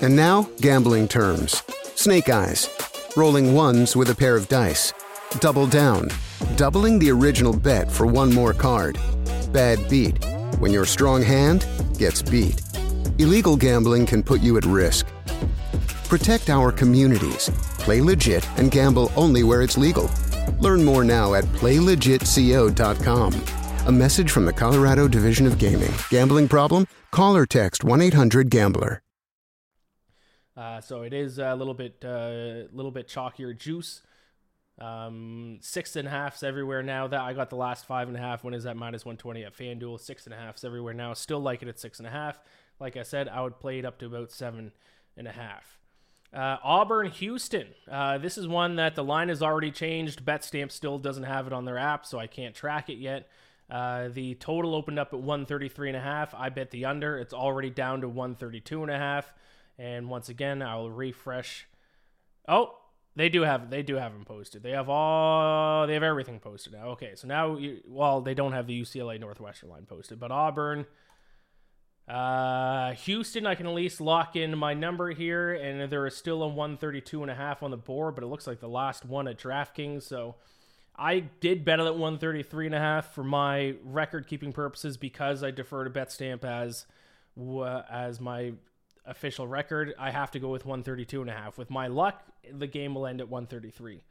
And 0.00 0.14
now, 0.14 0.48
gambling 0.60 1.08
terms. 1.08 1.62
Snake 1.94 2.28
Eyes. 2.28 2.68
Rolling 3.16 3.54
ones 3.54 3.96
with 3.96 4.10
a 4.10 4.14
pair 4.14 4.36
of 4.36 4.48
dice. 4.48 4.92
Double 5.40 5.66
down. 5.66 6.08
Doubling 6.56 6.98
the 6.98 7.10
original 7.10 7.56
bet 7.56 7.90
for 7.90 8.06
one 8.06 8.32
more 8.32 8.52
card. 8.52 8.98
Bad 9.52 9.88
beat. 9.88 10.24
When 10.58 10.72
your 10.72 10.84
strong 10.84 11.22
hand 11.22 11.66
gets 11.98 12.22
beat. 12.22 12.67
Illegal 13.18 13.56
gambling 13.56 14.06
can 14.06 14.22
put 14.22 14.40
you 14.40 14.56
at 14.58 14.64
risk. 14.64 15.06
Protect 16.08 16.50
our 16.50 16.70
communities. 16.70 17.50
Play 17.78 18.00
legit 18.00 18.48
and 18.58 18.70
gamble 18.70 19.10
only 19.16 19.42
where 19.42 19.62
it's 19.62 19.76
legal. 19.76 20.08
Learn 20.60 20.84
more 20.84 21.02
now 21.02 21.34
at 21.34 21.42
playlegitco.com. 21.44 23.34
A 23.86 23.92
message 23.92 24.30
from 24.30 24.44
the 24.44 24.52
Colorado 24.52 25.08
Division 25.08 25.46
of 25.46 25.58
Gaming. 25.58 25.92
Gambling 26.10 26.46
problem? 26.46 26.86
Call 27.10 27.36
or 27.36 27.44
text 27.44 27.82
1 27.82 28.00
800 28.00 28.50
Gambler. 28.50 29.02
Uh, 30.56 30.80
so 30.80 31.02
it 31.02 31.12
is 31.12 31.38
a 31.38 31.54
little 31.56 31.74
bit, 31.74 32.04
uh, 32.04 32.68
little 32.72 32.92
bit 32.92 33.08
chalkier 33.08 33.56
juice. 33.56 34.02
Um, 34.80 35.58
six 35.60 35.96
and 35.96 36.06
a 36.06 36.10
halfs 36.10 36.44
everywhere 36.44 36.84
now. 36.84 37.08
That 37.08 37.20
I 37.20 37.32
got 37.32 37.50
the 37.50 37.56
last 37.56 37.84
five 37.86 38.06
and 38.06 38.16
a 38.16 38.20
half. 38.20 38.44
When 38.44 38.54
is 38.54 38.62
that 38.62 38.76
minus 38.76 39.04
one 39.04 39.16
twenty 39.16 39.42
at 39.44 39.56
FanDuel? 39.56 39.98
Six 39.98 40.24
and 40.26 40.34
a 40.34 40.36
halfs 40.36 40.62
everywhere 40.62 40.94
now. 40.94 41.14
Still 41.14 41.40
like 41.40 41.62
it 41.62 41.68
at 41.68 41.80
six 41.80 41.98
and 41.98 42.06
a 42.06 42.10
half. 42.10 42.38
Like 42.80 42.96
I 42.96 43.02
said, 43.02 43.28
I 43.28 43.40
would 43.42 43.58
play 43.58 43.78
it 43.78 43.84
up 43.84 43.98
to 43.98 44.06
about 44.06 44.30
seven 44.30 44.72
and 45.16 45.26
a 45.26 45.32
half. 45.32 45.78
Uh, 46.32 46.56
Auburn, 46.62 47.10
Houston. 47.10 47.68
Uh, 47.90 48.18
this 48.18 48.36
is 48.36 48.46
one 48.46 48.76
that 48.76 48.94
the 48.94 49.04
line 49.04 49.30
has 49.30 49.42
already 49.42 49.70
changed. 49.70 50.24
BetStamp 50.24 50.70
still 50.70 50.98
doesn't 50.98 51.24
have 51.24 51.46
it 51.46 51.52
on 51.52 51.64
their 51.64 51.78
app, 51.78 52.04
so 52.04 52.18
I 52.18 52.26
can't 52.26 52.54
track 52.54 52.90
it 52.90 52.98
yet. 52.98 53.28
Uh, 53.70 54.08
the 54.08 54.34
total 54.34 54.74
opened 54.74 54.98
up 54.98 55.12
at 55.12 55.20
133 55.20 55.88
and 55.88 55.96
a 55.96 56.00
half. 56.00 56.34
I 56.34 56.48
bet 56.48 56.70
the 56.70 56.84
under. 56.84 57.18
It's 57.18 57.34
already 57.34 57.70
down 57.70 58.02
to 58.02 58.08
132 58.08 58.82
and 58.82 58.90
a 58.90 58.98
half. 58.98 59.32
And 59.78 60.08
once 60.08 60.28
again, 60.28 60.62
I'll 60.62 60.90
refresh. 60.90 61.66
Oh, 62.46 62.76
they 63.14 63.28
do 63.28 63.42
have 63.42 63.68
they 63.68 63.82
do 63.82 63.96
have 63.96 64.12
them 64.12 64.24
posted. 64.24 64.62
They 64.62 64.70
have 64.70 64.88
all 64.88 65.86
they 65.86 65.94
have 65.94 66.02
everything 66.02 66.40
posted 66.40 66.72
now. 66.72 66.90
Okay, 66.90 67.12
so 67.14 67.26
now 67.26 67.56
you, 67.56 67.80
well 67.86 68.20
they 68.20 68.34
don't 68.34 68.52
have 68.52 68.66
the 68.66 68.80
UCLA 68.80 69.20
Northwestern 69.20 69.70
line 69.70 69.86
posted, 69.86 70.18
but 70.18 70.30
Auburn, 70.30 70.86
uh, 72.08 72.92
Houston, 72.92 73.46
I 73.46 73.54
can 73.54 73.66
at 73.66 73.74
least 73.74 74.00
lock 74.00 74.34
in 74.34 74.56
my 74.56 74.72
number 74.72 75.10
here, 75.10 75.52
and 75.52 75.90
there 75.90 76.06
is 76.06 76.16
still 76.16 76.42
a 76.42 76.48
132 76.48 77.22
and 77.22 77.30
a 77.30 77.34
half 77.34 77.62
on 77.62 77.70
the 77.70 77.76
board, 77.76 78.14
but 78.14 78.24
it 78.24 78.28
looks 78.28 78.46
like 78.46 78.60
the 78.60 78.68
last 78.68 79.04
one 79.04 79.28
at 79.28 79.38
DraftKings. 79.38 80.04
So 80.04 80.36
I 80.96 81.20
did 81.40 81.64
bet 81.64 81.80
at 81.80 81.84
133 81.84 82.66
and 82.66 82.74
a 82.74 82.78
half 82.78 83.14
for 83.14 83.22
my 83.22 83.74
record 83.84 84.26
keeping 84.26 84.52
purposes 84.52 84.96
because 84.96 85.44
I 85.44 85.50
defer 85.50 85.84
to 85.84 85.90
BetStamp 85.90 86.44
as 86.44 86.86
as 87.90 88.20
my 88.20 88.52
official 89.06 89.46
record. 89.46 89.94
I 89.98 90.10
have 90.10 90.30
to 90.32 90.40
go 90.40 90.48
with 90.48 90.64
132 90.64 91.20
and 91.20 91.30
a 91.30 91.34
half. 91.34 91.56
With 91.56 91.70
my 91.70 91.86
luck, 91.86 92.24
the 92.50 92.66
game 92.66 92.94
will 92.94 93.06
end 93.06 93.20
at 93.20 93.28
133. 93.28 94.02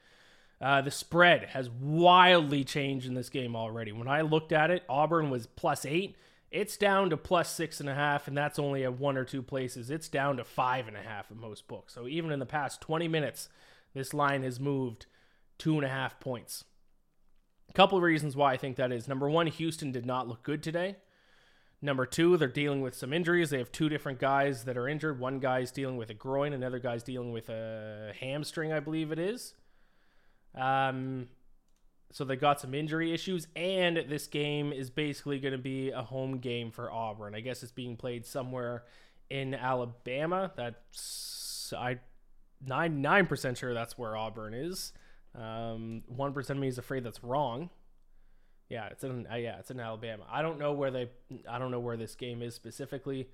Uh, 0.60 0.82
the 0.82 0.92
spread 0.92 1.50
has 1.50 1.70
wildly 1.70 2.64
changed 2.64 3.06
in 3.06 3.16
this 3.16 3.30
game 3.30 3.56
already. 3.56 3.92
When 3.92 4.08
I 4.08 4.22
looked 4.22 4.52
at 4.52 4.72
it, 4.72 4.84
Auburn 4.88 5.30
was 5.30 5.46
plus 5.46 5.86
eight. 5.86 6.16
It's 6.50 6.78
down 6.78 7.10
to 7.10 7.18
plus 7.18 7.52
six 7.52 7.80
and 7.80 7.90
a 7.90 7.96
half, 7.96 8.28
and 8.28 8.38
that's 8.38 8.58
only 8.58 8.84
at 8.84 8.98
one 8.98 9.18
or 9.18 9.26
two 9.26 9.42
places. 9.42 9.90
It's 9.90 10.08
down 10.08 10.38
to 10.38 10.44
five 10.44 10.88
and 10.88 10.96
a 10.96 11.02
half 11.02 11.30
in 11.30 11.40
most 11.40 11.68
books. 11.68 11.94
So 11.94 12.08
even 12.08 12.32
in 12.32 12.40
the 12.40 12.46
past 12.46 12.80
20 12.82 13.08
minutes, 13.08 13.50
this 13.94 14.14
line 14.14 14.44
has 14.44 14.60
moved 14.60 15.08
two 15.58 15.76
and 15.76 15.86
a 15.86 15.90
half 15.90 16.20
points. 16.20 16.64
A 17.70 17.74
couple 17.74 17.98
of 17.98 18.04
reasons 18.04 18.36
why 18.36 18.54
I 18.54 18.58
think 18.58 18.78
that 18.78 18.94
is. 18.94 19.08
Number 19.08 19.30
one, 19.30 19.48
Houston 19.48 19.92
did 19.92 20.06
not 20.06 20.28
look 20.28 20.44
good 20.44 20.64
today. 20.64 20.96
Number 21.82 22.06
two, 22.06 22.38
they're 22.38 22.48
dealing 22.48 22.82
with 22.82 22.96
some 22.96 23.14
injuries. 23.14 23.50
They 23.50 23.60
have 23.60 23.72
two 23.72 23.90
different 23.90 24.20
guys 24.20 24.64
that 24.64 24.78
are 24.78 24.88
injured. 24.88 25.20
One 25.20 25.40
guy's 25.40 25.72
dealing 25.72 25.98
with 25.98 26.10
a 26.10 26.16
groin, 26.16 26.54
another 26.54 26.80
guy's 26.80 27.04
dealing 27.04 27.32
with 27.32 27.50
a 27.50 28.14
hamstring, 28.20 28.72
I 28.72 28.80
believe 28.80 29.12
it 29.12 29.20
is. 29.20 29.54
Um, 30.56 31.28
so 32.12 32.24
they 32.24 32.36
got 32.36 32.60
some 32.60 32.74
injury 32.74 33.14
issues, 33.14 33.48
and 33.56 33.98
this 34.08 34.28
game 34.28 34.72
is 34.72 34.90
basically 34.90 35.40
going 35.40 35.52
to 35.52 35.58
be 35.58 35.92
a 35.92 36.02
home 36.02 36.38
game 36.40 36.72
for 36.72 36.92
Auburn. 36.92 37.36
I 37.36 37.42
guess 37.42 37.64
it's 37.64 37.72
being 37.72 37.98
played 37.98 38.26
somewhere 38.26 38.84
in 39.30 39.54
Alabama. 39.54 40.52
That's 40.56 41.74
I 41.78 42.00
nine 42.66 43.02
nine 43.02 43.26
percent 43.28 43.58
sure 43.58 43.74
that's 43.74 43.98
where 43.98 44.16
Auburn 44.16 44.54
is. 44.54 44.94
Um, 45.36 46.04
one 46.08 46.34
percent 46.34 46.58
of 46.58 46.62
me 46.62 46.70
is 46.70 46.78
afraid 46.78 47.04
that's 47.04 47.24
wrong. 47.24 47.70
Yeah, 48.70 48.88
it's 48.88 49.04
in 49.04 49.28
uh, 49.32 49.36
yeah, 49.36 49.60
it's 49.60 49.72
in 49.72 49.80
Alabama. 49.80 50.24
I 50.30 50.42
don't 50.42 50.60
know 50.60 50.74
where 50.74 50.92
they 50.92 51.10
I 51.50 51.60
don't 51.60 51.72
know 51.72 51.80
where 51.80 51.98
this 51.98 52.16
game 52.16 52.42
is 52.42 52.56
specifically. 52.56 53.28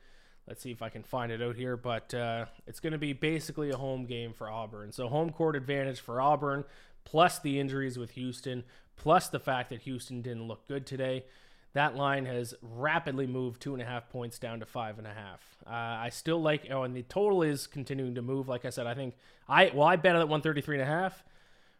Let's 0.48 0.62
see 0.62 0.72
if 0.72 0.82
I 0.82 0.90
can 0.90 1.04
find 1.04 1.32
it 1.32 1.42
out 1.42 1.56
here, 1.56 1.78
but 1.78 2.14
uh, 2.14 2.48
it's 2.68 2.82
going 2.82 2.92
to 2.92 3.00
be 3.00 3.14
basically 3.14 3.70
a 3.70 3.78
home 3.78 4.06
game 4.06 4.34
for 4.34 4.50
Auburn. 4.50 4.92
So 4.92 5.08
home 5.08 5.30
court 5.30 5.56
advantage 5.56 6.02
for 6.02 6.20
Auburn 6.20 6.66
plus 7.06 7.40
the 7.40 7.60
injuries 7.60 7.98
with 7.98 8.12
Houston, 8.12 8.64
plus 8.96 9.30
the 9.30 9.40
fact 9.40 9.70
that 9.70 9.82
Houston 9.82 10.22
didn't 10.22 10.48
look 10.48 10.68
good 10.68 10.86
today. 10.86 11.26
That 11.74 11.96
line 11.96 12.26
has 12.26 12.54
rapidly 12.62 13.26
moved 13.26 13.62
two 13.62 13.74
and 13.74 13.82
a 13.82 13.86
half 13.86 14.10
points 14.10 14.38
down 14.38 14.60
to 14.60 14.66
five 14.66 15.00
and 15.00 15.08
a 15.08 15.14
half. 15.14 15.42
Uh, 15.66 15.72
I 16.04 16.10
still 16.10 16.40
like, 16.40 16.68
oh, 16.70 16.84
and 16.84 16.96
the 16.96 17.02
total 17.04 17.42
is 17.42 17.66
continuing 17.66 18.16
to 18.16 18.22
move. 18.22 18.48
Like 18.48 18.64
I 18.64 18.70
said, 18.70 18.86
I 18.86 18.94
think 18.94 19.16
I, 19.50 19.72
well, 19.74 19.88
I 19.88 19.96
bet 19.96 20.16
at 20.16 20.30
133 20.30 20.80
and 20.80 20.84
a 20.84 20.86
half. 20.86 21.24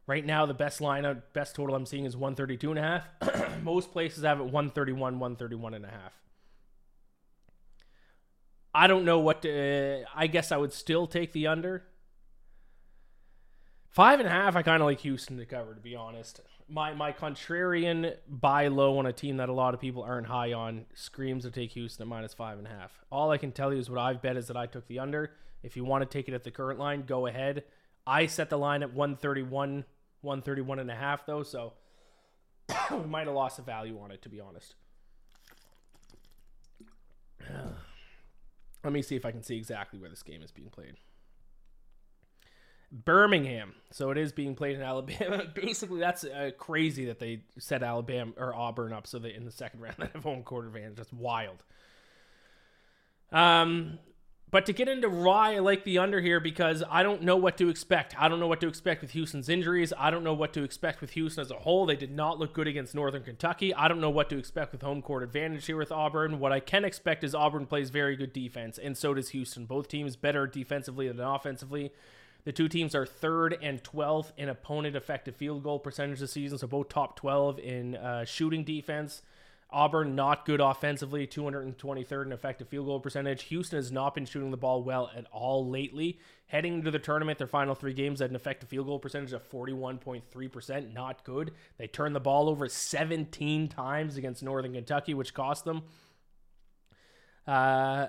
Right 0.06 0.26
now, 0.26 0.46
the 0.46 0.54
best 0.54 0.82
line, 0.82 1.22
best 1.32 1.56
total 1.56 1.76
I'm 1.76 1.86
seeing 1.86 2.06
is 2.06 2.18
132 2.18 2.72
and 2.72 2.80
a 2.80 2.82
half. 2.82 3.62
Most 3.64 3.92
places 3.92 4.24
have 4.24 4.40
it 4.40 4.44
131, 4.44 5.20
131 5.20 5.74
and 5.76 5.86
a 5.86 5.90
half. 5.90 6.14
I 8.76 8.88
don't 8.88 9.06
know 9.06 9.20
what 9.20 9.44
to, 9.44 10.04
uh, 10.04 10.06
I 10.16 10.28
guess 10.28 10.52
I 10.52 10.58
would 10.58 10.74
still 10.74 11.06
take 11.06 11.32
the 11.32 11.48
under 11.48 11.86
Five 13.94 14.20
and 14.20 14.28
a 14.28 14.32
half, 14.32 14.56
I 14.56 14.64
kind 14.64 14.82
of 14.82 14.88
like 14.88 15.02
Houston 15.02 15.38
to 15.38 15.46
cover, 15.46 15.76
to 15.76 15.80
be 15.80 15.96
honest. 15.96 16.42
My 16.68 16.96
my 16.96 17.12
contrarian 17.12 18.16
buy 18.28 18.68
low 18.68 18.98
on 18.98 19.06
a 19.06 19.14
team 19.14 19.38
that 19.38 19.50
a 19.50 19.54
lot 19.54 19.76
of 19.76 19.80
people 19.80 20.02
aren't 20.02 20.26
high 20.26 20.52
on 20.52 20.86
screams 20.96 21.44
to 21.44 21.52
take 21.52 21.74
Houston 21.74 22.02
at 22.02 22.08
minus 22.08 22.34
five 22.34 22.58
and 22.58 22.66
a 22.66 22.72
half. 22.72 22.92
All 23.12 23.30
I 23.30 23.38
can 23.38 23.52
tell 23.52 23.72
you 23.72 23.78
is 23.78 23.92
what 23.92 24.00
I've 24.00 24.20
bet 24.20 24.36
is 24.36 24.48
that 24.48 24.58
I 24.58 24.66
took 24.66 24.88
the 24.88 24.98
under. 24.98 25.34
If 25.62 25.78
you 25.78 25.84
want 25.84 26.02
to 26.02 26.10
take 26.10 26.28
it 26.28 26.34
at 26.34 26.44
the 26.44 26.50
current 26.50 26.80
line, 26.80 27.04
go 27.06 27.28
ahead. 27.28 27.66
I 28.08 28.26
set 28.26 28.50
the 28.50 28.58
line 28.58 28.82
at 28.82 28.94
131, 28.94 29.86
131 30.22 30.80
and 30.80 30.90
a 30.90 30.96
half 30.96 31.28
though, 31.28 31.44
so 31.44 31.74
we 32.92 33.06
might 33.06 33.28
have 33.28 33.36
lost 33.36 33.58
the 33.58 33.64
value 33.64 34.00
on 34.00 34.10
it, 34.10 34.24
to 34.24 34.30
be 34.30 34.40
honest. 34.40 34.74
Let 38.84 38.92
me 38.92 39.04
see 39.04 39.16
if 39.16 39.24
I 39.24 39.30
can 39.30 39.44
see 39.44 39.56
exactly 39.56 40.00
where 40.00 40.10
this 40.10 40.24
game 40.24 40.42
is 40.42 40.52
being 40.52 40.70
played. 40.70 40.96
Birmingham. 42.94 43.74
So 43.92 44.12
it 44.12 44.18
is 44.18 44.32
being 44.32 44.56
played 44.56 44.76
in 44.76 44.84
Alabama. 44.84 45.46
Basically, 45.54 46.00
that's 46.00 46.24
uh, 46.24 46.52
crazy 46.58 47.06
that 47.06 47.20
they 47.20 47.42
set 47.58 47.82
Alabama 47.82 48.32
or 48.38 48.56
Auburn 48.56 48.94
up 48.94 49.08
so 49.08 49.20
that 49.20 49.36
in 49.36 49.46
the 49.46 49.52
second 49.52 49.80
round 49.82 49.96
they 49.98 50.08
have 50.14 50.24
home 50.24 50.44
court 50.44 50.66
advantage. 50.68 50.98
That's 50.98 51.12
wild. 51.12 51.64
Um, 53.32 53.98
but 54.52 54.68
to 54.68 54.74
get 54.74 54.88
into 54.88 55.10
why 55.10 55.56
I 55.56 55.60
like 55.60 55.84
the 55.84 55.98
under 55.98 56.22
here 56.22 56.40
because 56.40 56.84
I 56.88 57.02
don't 57.02 57.24
know 57.24 57.36
what 57.36 57.58
to 57.58 57.70
expect. 57.70 58.14
I 58.20 58.28
don't 58.28 58.40
know 58.40 58.46
what 58.46 58.62
to 58.62 58.68
expect 58.68 59.02
with 59.02 59.10
Houston's 59.10 59.50
injuries. 59.50 59.92
I 59.98 60.12
don't 60.12 60.24
know 60.24 60.36
what 60.36 60.54
to 60.54 60.64
expect 60.64 61.02
with 61.02 61.10
Houston 61.12 61.42
as 61.42 61.50
a 61.50 61.56
whole. 61.56 61.88
They 61.88 61.96
did 61.96 62.12
not 62.12 62.38
look 62.38 62.54
good 62.54 62.68
against 62.68 62.94
Northern 62.94 63.24
Kentucky. 63.24 63.74
I 63.74 63.88
don't 63.88 64.00
know 64.00 64.12
what 64.12 64.30
to 64.30 64.38
expect 64.38 64.72
with 64.72 64.84
home 64.84 65.02
court 65.02 65.24
advantage 65.24 65.66
here 65.66 65.78
with 65.78 65.92
Auburn. 65.92 66.40
What 66.40 66.52
I 66.52 66.60
can 66.60 66.86
expect 66.86 67.24
is 67.24 67.34
Auburn 67.34 67.66
plays 67.66 67.90
very 67.90 68.16
good 68.16 68.32
defense, 68.32 68.78
and 68.78 68.96
so 68.96 69.16
does 69.16 69.30
Houston. 69.30 69.66
Both 69.66 69.88
teams 69.88 70.16
better 70.16 70.46
defensively 70.46 71.08
than 71.08 71.20
offensively. 71.20 71.92
The 72.46 72.52
two 72.52 72.68
teams 72.68 72.94
are 72.94 73.06
third 73.06 73.58
and 73.62 73.82
12th 73.84 74.32
in 74.38 74.50
opponent 74.50 74.96
effective 74.96 75.36
field 75.36 75.64
goal 75.64 75.80
percentage 75.80 76.20
this 76.20 76.32
season, 76.32 76.58
so 76.58 76.68
both 76.68 76.90
top 76.90 77.16
12 77.16 77.60
in 77.60 77.96
uh, 77.96 78.26
shooting 78.26 78.64
defense. 78.64 79.22
Auburn 79.74 80.14
not 80.14 80.46
good 80.46 80.62
offensively, 80.62 81.26
223rd 81.26 82.26
in 82.28 82.32
effective 82.32 82.68
field 82.68 82.86
goal 82.86 83.00
percentage. 83.00 83.44
Houston 83.44 83.78
has 83.78 83.92
not 83.92 84.14
been 84.14 84.26
shooting 84.26 84.52
the 84.52 84.58
ball 84.58 84.84
well 84.84 85.10
at 85.16 85.26
all 85.32 85.68
lately. 85.68 86.20
Heading 86.46 86.76
into 86.76 86.92
the 86.92 87.00
tournament, 87.00 87.40
their 87.40 87.48
final 87.48 87.74
three 87.74 87.94
games 87.94 88.20
had 88.20 88.30
an 88.30 88.36
effective 88.36 88.70
field 88.70 88.86
goal 88.86 89.00
percentage 89.00 89.34
of 89.34 89.50
41.3%, 89.50 90.94
not 90.94 91.24
good. 91.24 91.54
They 91.80 91.88
turned 91.88 92.16
the 92.16 92.20
ball 92.20 92.50
over 92.50 92.70
17 92.70 93.68
times 93.70 94.16
against 94.16 94.44
Northern 94.44 94.74
Kentucky, 94.74 95.16
which 95.16 95.34
cost 95.34 95.66
them. 95.66 95.82
Uh, 97.48 98.08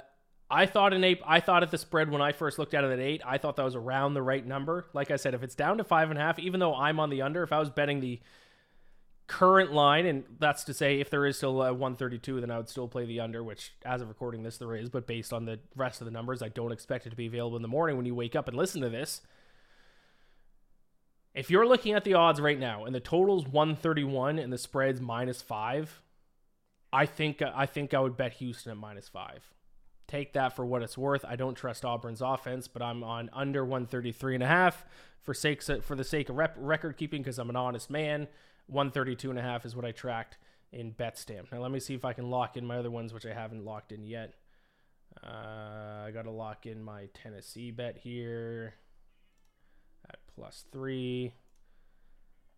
I 0.54 0.66
thought 0.66 0.92
an 0.92 1.02
eight. 1.02 1.20
I 1.26 1.40
thought 1.40 1.64
at 1.64 1.72
the 1.72 1.78
spread 1.78 2.10
when 2.10 2.22
I 2.22 2.30
first 2.30 2.60
looked 2.60 2.74
at 2.74 2.84
it 2.84 2.92
at 2.92 3.00
eight. 3.00 3.22
I 3.26 3.38
thought 3.38 3.56
that 3.56 3.64
was 3.64 3.74
around 3.74 4.14
the 4.14 4.22
right 4.22 4.46
number. 4.46 4.86
Like 4.92 5.10
I 5.10 5.16
said, 5.16 5.34
if 5.34 5.42
it's 5.42 5.56
down 5.56 5.78
to 5.78 5.84
five 5.84 6.10
and 6.10 6.18
a 6.18 6.22
half, 6.22 6.38
even 6.38 6.60
though 6.60 6.76
I'm 6.76 7.00
on 7.00 7.10
the 7.10 7.22
under, 7.22 7.42
if 7.42 7.52
I 7.52 7.58
was 7.58 7.70
betting 7.70 7.98
the 7.98 8.20
current 9.26 9.72
line, 9.72 10.06
and 10.06 10.22
that's 10.38 10.62
to 10.64 10.74
say, 10.74 11.00
if 11.00 11.10
there 11.10 11.26
is 11.26 11.38
still 11.38 11.60
a 11.60 11.72
132, 11.72 12.40
then 12.40 12.52
I 12.52 12.58
would 12.58 12.68
still 12.68 12.86
play 12.86 13.04
the 13.04 13.18
under, 13.18 13.42
which 13.42 13.72
as 13.84 14.00
of 14.00 14.06
recording 14.06 14.44
this, 14.44 14.58
there 14.58 14.76
is. 14.76 14.88
But 14.88 15.08
based 15.08 15.32
on 15.32 15.44
the 15.44 15.58
rest 15.74 16.00
of 16.00 16.04
the 16.04 16.12
numbers, 16.12 16.40
I 16.40 16.50
don't 16.50 16.70
expect 16.70 17.04
it 17.04 17.10
to 17.10 17.16
be 17.16 17.26
available 17.26 17.56
in 17.56 17.62
the 17.62 17.68
morning 17.68 17.96
when 17.96 18.06
you 18.06 18.14
wake 18.14 18.36
up 18.36 18.46
and 18.46 18.56
listen 18.56 18.80
to 18.82 18.88
this. 18.88 19.22
If 21.34 21.50
you're 21.50 21.66
looking 21.66 21.94
at 21.94 22.04
the 22.04 22.14
odds 22.14 22.40
right 22.40 22.60
now 22.60 22.84
and 22.84 22.94
the 22.94 23.00
total's 23.00 23.44
131 23.44 24.38
and 24.38 24.52
the 24.52 24.58
spread's 24.58 25.00
minus 25.00 25.42
five, 25.42 26.00
I 26.92 27.06
think 27.06 27.42
I 27.42 27.66
think 27.66 27.92
I 27.92 27.98
would 27.98 28.16
bet 28.16 28.34
Houston 28.34 28.70
at 28.70 28.78
minus 28.78 29.08
five. 29.08 29.53
Take 30.14 30.34
that 30.34 30.54
for 30.54 30.64
what 30.64 30.80
it's 30.80 30.96
worth. 30.96 31.24
I 31.24 31.34
don't 31.34 31.56
trust 31.56 31.84
Auburn's 31.84 32.20
offense, 32.20 32.68
but 32.68 32.82
I'm 32.82 33.02
on 33.02 33.30
under 33.32 33.64
133 33.64 34.34
and 34.34 34.44
a 34.44 34.46
half 34.46 34.86
for 35.24 35.34
sake 35.34 35.60
for 35.60 35.96
the 35.96 36.04
sake 36.04 36.28
of 36.28 36.36
rep, 36.36 36.54
record 36.56 36.96
keeping 36.96 37.20
because 37.20 37.36
I'm 37.40 37.50
an 37.50 37.56
honest 37.56 37.90
man. 37.90 38.28
132 38.68 39.30
and 39.30 39.40
a 39.40 39.42
half 39.42 39.66
is 39.66 39.74
what 39.74 39.84
I 39.84 39.90
tracked 39.90 40.38
in 40.70 40.92
BetStamp. 40.92 41.50
Now 41.50 41.58
let 41.58 41.72
me 41.72 41.80
see 41.80 41.94
if 41.94 42.04
I 42.04 42.12
can 42.12 42.30
lock 42.30 42.56
in 42.56 42.64
my 42.64 42.76
other 42.76 42.92
ones, 42.92 43.12
which 43.12 43.26
I 43.26 43.34
haven't 43.34 43.64
locked 43.64 43.90
in 43.90 44.04
yet. 44.04 44.34
Uh, 45.20 46.04
I 46.06 46.12
got 46.14 46.26
to 46.26 46.30
lock 46.30 46.64
in 46.64 46.80
my 46.80 47.08
Tennessee 47.12 47.72
bet 47.72 47.98
here 47.98 48.74
at 50.08 50.20
plus 50.32 50.64
three. 50.70 51.34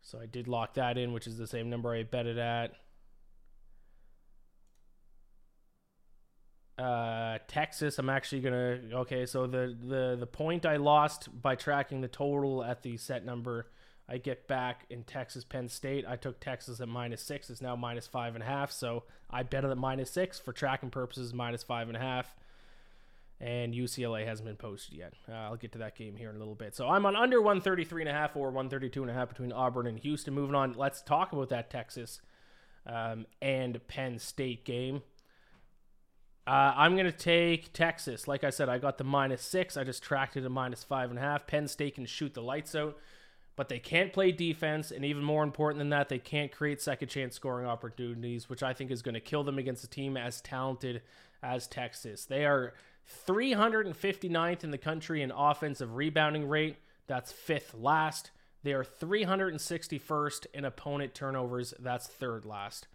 So 0.02 0.20
I 0.20 0.26
did 0.26 0.46
lock 0.46 0.74
that 0.74 0.98
in, 0.98 1.14
which 1.14 1.26
is 1.26 1.38
the 1.38 1.46
same 1.46 1.70
number 1.70 1.94
I 1.94 2.02
bet 2.02 2.26
it 2.26 2.36
at. 2.36 2.74
Uh, 6.78 7.38
Texas, 7.48 7.98
I'm 7.98 8.10
actually 8.10 8.42
gonna 8.42 8.80
okay. 8.92 9.24
So 9.26 9.46
the 9.46 9.74
the 9.80 10.16
the 10.18 10.26
point 10.26 10.66
I 10.66 10.76
lost 10.76 11.28
by 11.40 11.54
tracking 11.54 12.02
the 12.02 12.08
total 12.08 12.62
at 12.62 12.82
the 12.82 12.98
set 12.98 13.24
number, 13.24 13.68
I 14.08 14.18
get 14.18 14.46
back 14.46 14.84
in 14.90 15.04
Texas 15.04 15.42
Penn 15.44 15.68
State. 15.68 16.04
I 16.06 16.16
took 16.16 16.38
Texas 16.38 16.80
at 16.80 16.88
minus 16.88 17.22
six. 17.22 17.48
It's 17.48 17.62
now 17.62 17.76
minus 17.76 18.06
five 18.06 18.34
and 18.34 18.42
a 18.42 18.46
half. 18.46 18.72
So 18.72 19.04
I 19.30 19.42
bet 19.42 19.64
at 19.64 19.78
minus 19.78 20.10
six 20.10 20.38
for 20.38 20.52
tracking 20.52 20.90
purposes, 20.90 21.32
minus 21.32 21.62
five 21.62 21.88
and 21.88 21.96
a 21.96 22.00
half 22.00 22.34
and 23.40 23.74
UCLA 23.74 24.26
hasn't 24.26 24.46
been 24.46 24.56
posted 24.56 24.94
yet. 24.94 25.12
Uh, 25.28 25.34
I'll 25.34 25.56
get 25.56 25.72
to 25.72 25.78
that 25.78 25.94
game 25.96 26.16
here 26.16 26.30
in 26.30 26.36
a 26.36 26.38
little 26.38 26.54
bit. 26.54 26.74
So 26.74 26.88
I'm 26.88 27.04
on 27.04 27.14
under 27.16 27.40
133 27.40 28.02
and 28.02 28.08
a 28.08 28.12
half 28.12 28.34
or 28.34 28.46
132 28.46 29.02
and 29.02 29.10
a 29.10 29.14
half 29.14 29.28
between 29.28 29.52
Auburn 29.52 29.86
and 29.86 29.98
Houston. 29.98 30.32
Moving 30.32 30.54
on, 30.54 30.74
let's 30.74 31.02
talk 31.02 31.32
about 31.32 31.50
that 31.50 31.70
Texas 31.70 32.20
um, 32.86 33.26
and 33.42 33.86
Penn 33.88 34.18
State 34.18 34.64
game. 34.64 35.02
Uh, 36.46 36.72
I'm 36.76 36.94
going 36.94 37.06
to 37.06 37.12
take 37.12 37.72
Texas. 37.72 38.28
Like 38.28 38.44
I 38.44 38.50
said, 38.50 38.68
I 38.68 38.78
got 38.78 38.98
the 38.98 39.04
minus 39.04 39.42
six. 39.42 39.76
I 39.76 39.82
just 39.82 40.02
tracked 40.02 40.36
it 40.36 40.44
at 40.44 40.50
minus 40.50 40.84
five 40.84 41.10
and 41.10 41.18
a 41.18 41.22
half. 41.22 41.46
Penn 41.46 41.66
State 41.66 41.96
can 41.96 42.06
shoot 42.06 42.34
the 42.34 42.42
lights 42.42 42.76
out, 42.76 42.96
but 43.56 43.68
they 43.68 43.80
can't 43.80 44.12
play 44.12 44.30
defense. 44.30 44.92
And 44.92 45.04
even 45.04 45.24
more 45.24 45.42
important 45.42 45.78
than 45.78 45.88
that, 45.88 46.08
they 46.08 46.20
can't 46.20 46.52
create 46.52 46.80
second 46.80 47.08
chance 47.08 47.34
scoring 47.34 47.66
opportunities, 47.66 48.48
which 48.48 48.62
I 48.62 48.74
think 48.74 48.92
is 48.92 49.02
going 49.02 49.14
to 49.14 49.20
kill 49.20 49.42
them 49.42 49.58
against 49.58 49.82
a 49.82 49.88
team 49.88 50.16
as 50.16 50.40
talented 50.40 51.02
as 51.42 51.66
Texas. 51.66 52.24
They 52.24 52.46
are 52.46 52.74
359th 53.26 54.62
in 54.62 54.70
the 54.70 54.78
country 54.78 55.22
in 55.22 55.32
offensive 55.32 55.96
rebounding 55.96 56.48
rate. 56.48 56.76
That's 57.08 57.32
fifth 57.32 57.74
last. 57.74 58.30
They 58.62 58.72
are 58.72 58.84
361st 58.84 60.46
in 60.54 60.64
opponent 60.64 61.14
turnovers. 61.14 61.74
That's 61.78 62.06
third 62.06 62.44
last. 62.44 62.86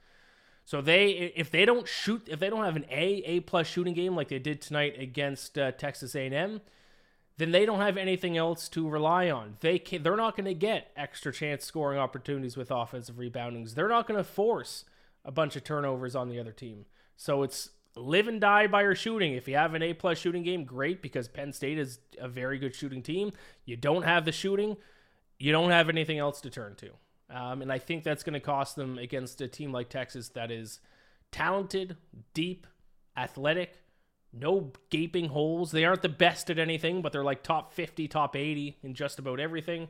So 0.71 0.79
they, 0.79 1.33
if 1.35 1.51
they 1.51 1.65
don't 1.65 1.85
shoot, 1.85 2.29
if 2.31 2.39
they 2.39 2.49
don't 2.49 2.63
have 2.63 2.77
an 2.77 2.85
A, 2.89 3.21
A 3.25 3.39
plus 3.41 3.67
shooting 3.67 3.93
game 3.93 4.15
like 4.15 4.29
they 4.29 4.39
did 4.39 4.61
tonight 4.61 4.95
against 4.97 5.57
uh, 5.57 5.73
Texas 5.73 6.15
A&M, 6.15 6.61
then 7.35 7.51
they 7.51 7.65
don't 7.65 7.81
have 7.81 7.97
anything 7.97 8.37
else 8.37 8.69
to 8.69 8.87
rely 8.87 9.29
on. 9.29 9.57
They 9.59 9.79
can, 9.79 10.01
they're 10.01 10.15
not 10.15 10.37
going 10.37 10.45
to 10.45 10.53
get 10.53 10.93
extra 10.95 11.33
chance 11.33 11.65
scoring 11.65 11.99
opportunities 11.99 12.55
with 12.55 12.71
offensive 12.71 13.17
reboundings. 13.17 13.73
They're 13.73 13.89
not 13.89 14.07
going 14.07 14.17
to 14.17 14.23
force 14.23 14.85
a 15.25 15.31
bunch 15.33 15.57
of 15.57 15.65
turnovers 15.65 16.15
on 16.15 16.29
the 16.29 16.39
other 16.39 16.53
team. 16.53 16.85
So 17.17 17.43
it's 17.43 17.71
live 17.97 18.29
and 18.29 18.39
die 18.39 18.67
by 18.67 18.83
your 18.83 18.95
shooting. 18.95 19.33
If 19.33 19.49
you 19.49 19.57
have 19.57 19.73
an 19.73 19.83
A 19.83 19.93
plus 19.93 20.19
shooting 20.19 20.43
game, 20.43 20.63
great 20.63 21.01
because 21.01 21.27
Penn 21.27 21.51
State 21.51 21.79
is 21.79 21.99
a 22.17 22.29
very 22.29 22.57
good 22.57 22.73
shooting 22.73 23.01
team. 23.01 23.33
You 23.65 23.75
don't 23.75 24.03
have 24.03 24.23
the 24.23 24.31
shooting, 24.31 24.77
you 25.37 25.51
don't 25.51 25.71
have 25.71 25.89
anything 25.89 26.17
else 26.17 26.39
to 26.39 26.49
turn 26.49 26.75
to. 26.75 26.91
Um, 27.33 27.61
and 27.61 27.71
I 27.71 27.79
think 27.79 28.03
that's 28.03 28.23
going 28.23 28.33
to 28.33 28.39
cost 28.39 28.75
them 28.75 28.97
against 28.97 29.39
a 29.41 29.47
team 29.47 29.71
like 29.71 29.89
Texas 29.89 30.29
that 30.29 30.51
is 30.51 30.79
talented, 31.31 31.95
deep, 32.33 32.67
athletic, 33.15 33.81
no 34.33 34.71
gaping 34.89 35.29
holes. 35.29 35.71
They 35.71 35.85
aren't 35.85 36.01
the 36.01 36.09
best 36.09 36.49
at 36.49 36.59
anything, 36.59 37.01
but 37.01 37.11
they're 37.11 37.23
like 37.23 37.43
top 37.43 37.73
50, 37.73 38.07
top 38.07 38.35
80 38.35 38.77
in 38.83 38.93
just 38.93 39.17
about 39.17 39.39
everything. 39.39 39.87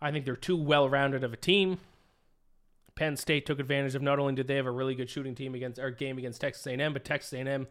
I 0.00 0.12
think 0.12 0.24
they're 0.24 0.36
too 0.36 0.56
well 0.56 0.88
rounded 0.88 1.24
of 1.24 1.32
a 1.32 1.36
team. 1.36 1.78
Penn 2.94 3.16
State 3.16 3.46
took 3.46 3.58
advantage 3.60 3.94
of 3.94 4.02
not 4.02 4.18
only 4.18 4.34
did 4.34 4.48
they 4.48 4.56
have 4.56 4.66
a 4.66 4.70
really 4.70 4.94
good 4.94 5.10
shooting 5.10 5.34
team 5.34 5.54
against 5.54 5.78
our 5.78 5.90
game 5.90 6.18
against 6.18 6.40
Texas 6.40 6.66
A&M, 6.66 6.92
but 6.92 7.04
Texas 7.04 7.32
A&M 7.32 7.66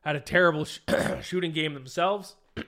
had 0.00 0.16
a 0.16 0.20
terrible 0.20 0.64
sh- 0.64 0.80
shooting 1.22 1.52
game 1.52 1.74
themselves. 1.74 2.36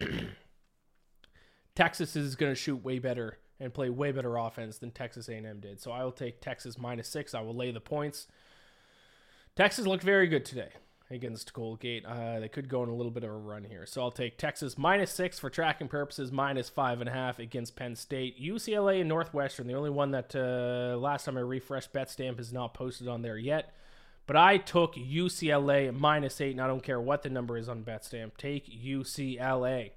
Texas 1.75 2.17
is 2.17 2.35
going 2.35 2.53
to 2.53 2.57
shoot 2.57 2.83
way 2.85 2.99
better 2.99 3.39
and 3.61 3.75
play 3.75 3.91
way 3.91 4.13
better 4.13 4.37
offense 4.37 4.79
than 4.79 4.91
Texas 4.91 5.29
A&M 5.29 5.61
did. 5.61 5.81
So 5.81 5.91
I 5.91 6.05
will 6.05 6.13
take 6.13 6.41
Texas 6.41 6.79
minus 6.79 7.09
six. 7.09 7.35
I 7.35 7.41
will 7.41 7.55
lay 7.55 7.71
the 7.71 7.81
points. 7.81 8.27
Texas 9.57 9.87
looked 9.87 10.05
very 10.05 10.29
good 10.29 10.45
today 10.45 10.71
against 11.11 11.53
Colgate. 11.53 12.05
Uh, 12.05 12.39
they 12.39 12.49
could 12.49 12.69
go 12.69 12.83
on 12.83 12.89
a 12.89 12.95
little 12.95 13.11
bit 13.11 13.25
of 13.25 13.31
a 13.31 13.37
run 13.37 13.65
here. 13.65 13.87
So 13.87 14.03
I'll 14.03 14.11
take 14.11 14.39
Texas 14.39 14.77
minus 14.77 15.11
six 15.11 15.39
for 15.39 15.51
tracking 15.51 15.89
purposes, 15.89 16.31
minus 16.31 16.69
five 16.69 17.01
and 17.01 17.09
a 17.09 17.13
half 17.13 17.39
against 17.39 17.77
Penn 17.77 17.97
State. 17.97 18.41
UCLA 18.41 19.01
and 19.01 19.09
Northwestern, 19.09 19.67
the 19.67 19.75
only 19.75 19.91
one 19.91 20.11
that 20.13 20.35
uh, 20.37 20.97
last 20.97 21.25
time 21.25 21.37
I 21.37 21.41
refreshed 21.41 21.93
BetStamp 21.93 22.39
is 22.39 22.53
not 22.53 22.75
posted 22.75 23.09
on 23.09 23.23
there 23.23 23.39
yet. 23.39 23.75
But 24.27 24.37
I 24.37 24.59
took 24.59 24.95
UCLA 24.95 25.99
minus 25.99 26.41
eight, 26.43 26.53
and 26.53 26.61
I 26.61 26.67
don't 26.67 26.83
care 26.83 27.01
what 27.01 27.23
the 27.23 27.31
number 27.31 27.57
is 27.57 27.69
on 27.69 27.83
BetStamp. 27.83 28.37
Take 28.37 28.67
UCLA. 28.71 29.93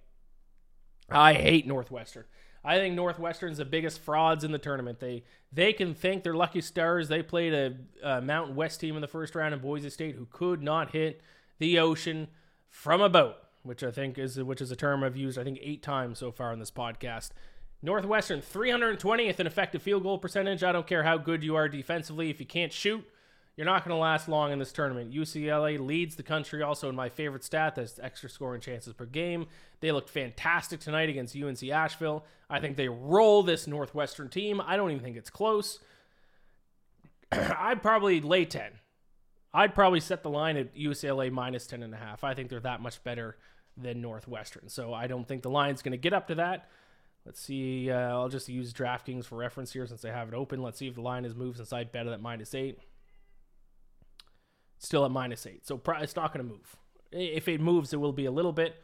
I 1.09 1.33
hate 1.33 1.67
Northwestern. 1.67 2.23
I 2.63 2.77
think 2.77 2.95
Northwestern's 2.95 3.57
the 3.57 3.65
biggest 3.65 3.99
frauds 3.99 4.43
in 4.43 4.51
the 4.51 4.59
tournament. 4.59 4.99
They 4.99 5.23
they 5.51 5.73
can 5.73 5.93
thank 5.93 6.23
their 6.23 6.35
lucky 6.35 6.61
stars. 6.61 7.07
They 7.07 7.23
played 7.23 7.53
a, 7.53 7.75
a, 8.07 8.21
Mountain 8.21 8.55
West 8.55 8.79
team 8.79 8.95
in 8.95 9.01
the 9.01 9.07
first 9.07 9.35
round 9.35 9.53
in 9.53 9.59
Boise 9.59 9.89
State 9.89 10.15
who 10.15 10.27
could 10.31 10.61
not 10.61 10.91
hit 10.91 11.21
the 11.59 11.79
ocean 11.79 12.27
from 12.69 13.01
a 13.01 13.09
boat, 13.09 13.35
which 13.63 13.83
I 13.83 13.91
think 13.91 14.17
is 14.17 14.41
which 14.41 14.61
is 14.61 14.71
a 14.71 14.75
term 14.75 15.03
I've 15.03 15.17
used 15.17 15.39
I 15.39 15.43
think 15.43 15.59
eight 15.61 15.81
times 15.81 16.19
so 16.19 16.31
far 16.31 16.51
on 16.51 16.59
this 16.59 16.71
podcast. 16.71 17.31
Northwestern 17.83 18.41
320th 18.41 19.39
in 19.39 19.47
effective 19.47 19.81
field 19.81 20.03
goal 20.03 20.19
percentage. 20.19 20.63
I 20.63 20.71
don't 20.71 20.85
care 20.85 21.03
how 21.03 21.17
good 21.17 21.43
you 21.43 21.55
are 21.55 21.67
defensively 21.67 22.29
if 22.29 22.39
you 22.39 22.45
can't 22.45 22.71
shoot 22.71 23.03
you're 23.61 23.69
not 23.69 23.85
going 23.85 23.95
to 23.95 24.01
last 24.01 24.27
long 24.27 24.51
in 24.51 24.57
this 24.57 24.71
tournament. 24.71 25.13
UCLA 25.13 25.79
leads 25.79 26.15
the 26.15 26.23
country 26.23 26.63
also 26.63 26.89
in 26.89 26.95
my 26.95 27.09
favorite 27.09 27.43
stat 27.43 27.75
that's 27.75 27.99
extra 27.99 28.27
scoring 28.27 28.59
chances 28.59 28.91
per 28.91 29.05
game. 29.05 29.45
They 29.81 29.91
looked 29.91 30.09
fantastic 30.09 30.79
tonight 30.79 31.09
against 31.09 31.35
UNC 31.35 31.61
Asheville. 31.69 32.25
I 32.49 32.59
think 32.59 32.75
they 32.75 32.89
roll 32.89 33.43
this 33.43 33.67
Northwestern 33.67 34.29
team. 34.29 34.59
I 34.65 34.77
don't 34.77 34.89
even 34.89 35.03
think 35.03 35.15
it's 35.15 35.29
close. 35.29 35.77
I'd 37.31 37.83
probably 37.83 38.19
lay 38.19 38.45
10. 38.45 38.71
I'd 39.53 39.75
probably 39.75 39.99
set 39.99 40.23
the 40.23 40.31
line 40.31 40.57
at 40.57 40.75
UCLA 40.75 41.31
minus 41.31 41.67
10.5. 41.67 42.23
I 42.23 42.33
think 42.33 42.49
they're 42.49 42.61
that 42.61 42.81
much 42.81 43.03
better 43.03 43.37
than 43.77 44.01
Northwestern. 44.01 44.69
So 44.69 44.91
I 44.91 45.05
don't 45.05 45.27
think 45.27 45.43
the 45.43 45.51
line's 45.51 45.83
going 45.83 45.91
to 45.91 45.99
get 45.99 46.13
up 46.13 46.29
to 46.29 46.35
that. 46.35 46.67
Let's 47.27 47.39
see. 47.39 47.91
Uh, 47.91 48.09
I'll 48.09 48.27
just 48.27 48.49
use 48.49 48.73
DraftKings 48.73 49.25
for 49.25 49.37
reference 49.37 49.71
here 49.71 49.85
since 49.85 50.03
I 50.03 50.09
have 50.09 50.29
it 50.29 50.33
open. 50.33 50.63
Let's 50.63 50.79
see 50.79 50.87
if 50.87 50.95
the 50.95 51.01
line 51.01 51.25
has 51.25 51.35
moved 51.35 51.57
since 51.57 51.71
I 51.71 51.83
bet 51.83 52.07
it 52.07 52.11
at 52.11 52.21
minus 52.21 52.55
8 52.55 52.79
still 54.81 55.05
at 55.05 55.11
minus 55.11 55.45
eight. 55.45 55.65
So 55.65 55.79
it's 55.99 56.15
not 56.15 56.33
going 56.33 56.45
to 56.45 56.51
move. 56.51 56.75
If 57.11 57.47
it 57.47 57.61
moves, 57.61 57.93
it 57.93 57.97
will 57.97 58.13
be 58.13 58.25
a 58.25 58.31
little 58.31 58.51
bit. 58.51 58.81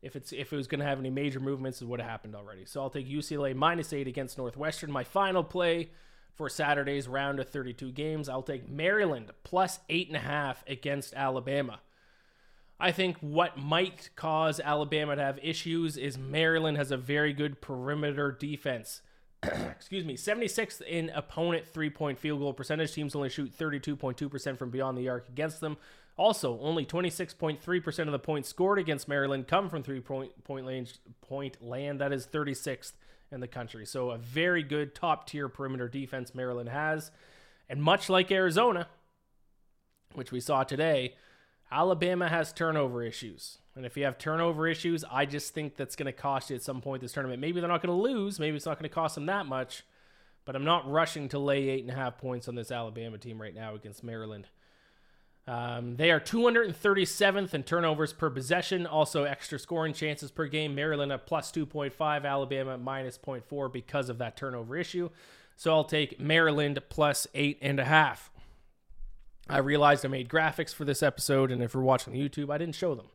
If 0.00 0.16
it's 0.16 0.32
if 0.32 0.52
it 0.52 0.56
was 0.56 0.66
going 0.66 0.80
to 0.80 0.86
have 0.86 0.98
any 0.98 1.10
major 1.10 1.40
movements, 1.40 1.82
it 1.82 1.88
would 1.88 2.00
have 2.00 2.08
happened 2.08 2.34
already. 2.34 2.64
So 2.64 2.80
I'll 2.80 2.88
take 2.88 3.08
UCLA 3.08 3.54
minus 3.54 3.92
eight 3.92 4.06
against 4.06 4.38
Northwestern. 4.38 4.90
My 4.90 5.04
final 5.04 5.44
play 5.44 5.90
for 6.36 6.48
Saturday's 6.48 7.06
round 7.06 7.38
of 7.38 7.50
32 7.50 7.92
games, 7.92 8.28
I'll 8.28 8.42
take 8.42 8.66
Maryland 8.66 9.30
plus 9.44 9.80
eight 9.90 10.08
and 10.08 10.16
a 10.16 10.20
half 10.20 10.64
against 10.66 11.12
Alabama. 11.12 11.80
I 12.78 12.92
think 12.92 13.18
what 13.18 13.58
might 13.58 14.08
cause 14.16 14.58
Alabama 14.58 15.16
to 15.16 15.22
have 15.22 15.38
issues 15.42 15.98
is 15.98 16.16
Maryland 16.16 16.78
has 16.78 16.90
a 16.90 16.96
very 16.96 17.34
good 17.34 17.60
perimeter 17.60 18.32
defense. 18.32 19.02
excuse 19.70 20.04
me, 20.04 20.16
76th 20.16 20.82
in 20.82 21.10
opponent 21.10 21.66
three 21.66 21.90
point 21.90 22.18
field 22.18 22.40
goal 22.40 22.52
percentage. 22.52 22.92
Teams 22.92 23.14
only 23.14 23.28
shoot 23.28 23.56
32.2% 23.56 24.58
from 24.58 24.70
beyond 24.70 24.98
the 24.98 25.08
arc 25.08 25.28
against 25.28 25.60
them. 25.60 25.76
Also, 26.16 26.58
only 26.60 26.84
26.3% 26.84 27.98
of 28.00 28.12
the 28.12 28.18
points 28.18 28.48
scored 28.48 28.78
against 28.78 29.08
Maryland 29.08 29.48
come 29.48 29.70
from 29.70 29.82
three 29.82 30.00
point, 30.00 30.44
point, 30.44 30.66
range, 30.66 30.96
point 31.22 31.62
land. 31.62 32.00
That 32.00 32.12
is 32.12 32.26
36th 32.26 32.92
in 33.32 33.40
the 33.40 33.48
country. 33.48 33.86
So, 33.86 34.10
a 34.10 34.18
very 34.18 34.62
good 34.62 34.94
top 34.94 35.26
tier 35.26 35.48
perimeter 35.48 35.88
defense 35.88 36.34
Maryland 36.34 36.68
has. 36.68 37.10
And 37.68 37.82
much 37.82 38.10
like 38.10 38.30
Arizona, 38.30 38.88
which 40.14 40.32
we 40.32 40.40
saw 40.40 40.64
today, 40.64 41.14
Alabama 41.70 42.28
has 42.28 42.52
turnover 42.52 43.02
issues. 43.02 43.59
And 43.76 43.86
if 43.86 43.96
you 43.96 44.04
have 44.04 44.18
turnover 44.18 44.66
issues, 44.66 45.04
I 45.10 45.26
just 45.26 45.54
think 45.54 45.76
that's 45.76 45.96
going 45.96 46.06
to 46.06 46.12
cost 46.12 46.50
you 46.50 46.56
at 46.56 46.62
some 46.62 46.80
point 46.80 47.02
this 47.02 47.12
tournament. 47.12 47.40
Maybe 47.40 47.60
they're 47.60 47.68
not 47.68 47.82
going 47.82 47.96
to 47.96 48.02
lose. 48.02 48.40
Maybe 48.40 48.56
it's 48.56 48.66
not 48.66 48.78
going 48.78 48.88
to 48.88 48.94
cost 48.94 49.14
them 49.14 49.26
that 49.26 49.46
much. 49.46 49.84
but 50.44 50.56
I'm 50.56 50.64
not 50.64 50.90
rushing 50.90 51.28
to 51.28 51.38
lay 51.38 51.68
eight 51.68 51.82
and 51.82 51.90
a 51.90 51.94
half 51.94 52.18
points 52.18 52.48
on 52.48 52.56
this 52.56 52.72
Alabama 52.72 53.18
team 53.18 53.40
right 53.40 53.54
now 53.54 53.74
against 53.74 54.02
Maryland. 54.02 54.48
Um, 55.46 55.96
they 55.96 56.10
are 56.10 56.20
237th 56.20 57.54
in 57.54 57.62
turnovers 57.62 58.12
per 58.12 58.30
possession, 58.30 58.86
also 58.86 59.24
extra 59.24 59.58
scoring 59.58 59.92
chances 59.92 60.30
per 60.30 60.46
game. 60.46 60.74
Maryland 60.74 61.12
at 61.12 61.26
plus 61.26 61.50
2.5, 61.52 62.24
Alabama 62.24 62.78
minus 62.78 63.18
0.4 63.18 63.72
because 63.72 64.08
of 64.08 64.18
that 64.18 64.36
turnover 64.36 64.76
issue. 64.76 65.10
So 65.56 65.72
I'll 65.72 65.84
take 65.84 66.18
Maryland 66.18 66.80
plus 66.88 67.26
eight 67.34 67.58
and 67.60 67.78
a 67.78 67.84
half. 67.84 68.30
I 69.48 69.58
realized 69.58 70.04
I 70.04 70.08
made 70.08 70.28
graphics 70.28 70.72
for 70.74 70.84
this 70.84 71.02
episode, 71.02 71.50
and 71.50 71.62
if 71.62 71.74
you're 71.74 71.82
watching 71.82 72.14
YouTube, 72.14 72.50
I 72.52 72.58
didn't 72.58 72.76
show 72.76 72.94
them. 72.94 73.06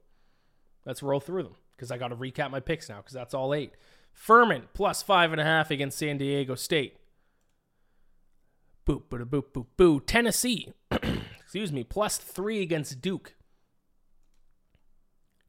Let's 0.85 1.03
roll 1.03 1.19
through 1.19 1.43
them 1.43 1.55
because 1.75 1.91
I 1.91 1.97
got 1.97 2.09
to 2.09 2.15
recap 2.15 2.51
my 2.51 2.59
picks 2.59 2.89
now 2.89 2.97
because 2.97 3.13
that's 3.13 3.33
all 3.33 3.53
eight. 3.53 3.73
Furman 4.13 4.63
plus 4.73 5.03
five 5.03 5.31
and 5.31 5.41
a 5.41 5.43
half 5.43 5.71
against 5.71 5.97
San 5.97 6.17
Diego 6.17 6.55
State. 6.55 6.97
Boop, 8.87 9.03
boop, 9.09 9.25
boop, 9.25 9.45
boop, 9.53 9.65
boo. 9.77 9.99
Tennessee, 9.99 10.73
excuse 11.39 11.71
me, 11.71 11.83
plus 11.83 12.17
three 12.17 12.61
against 12.61 13.01
Duke. 13.01 13.35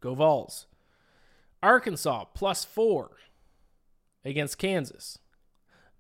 Go 0.01 0.15
Vols. 0.15 0.67
Arkansas 1.63 2.25
plus 2.35 2.65
four 2.65 3.11
against 4.25 4.59
Kansas. 4.59 5.19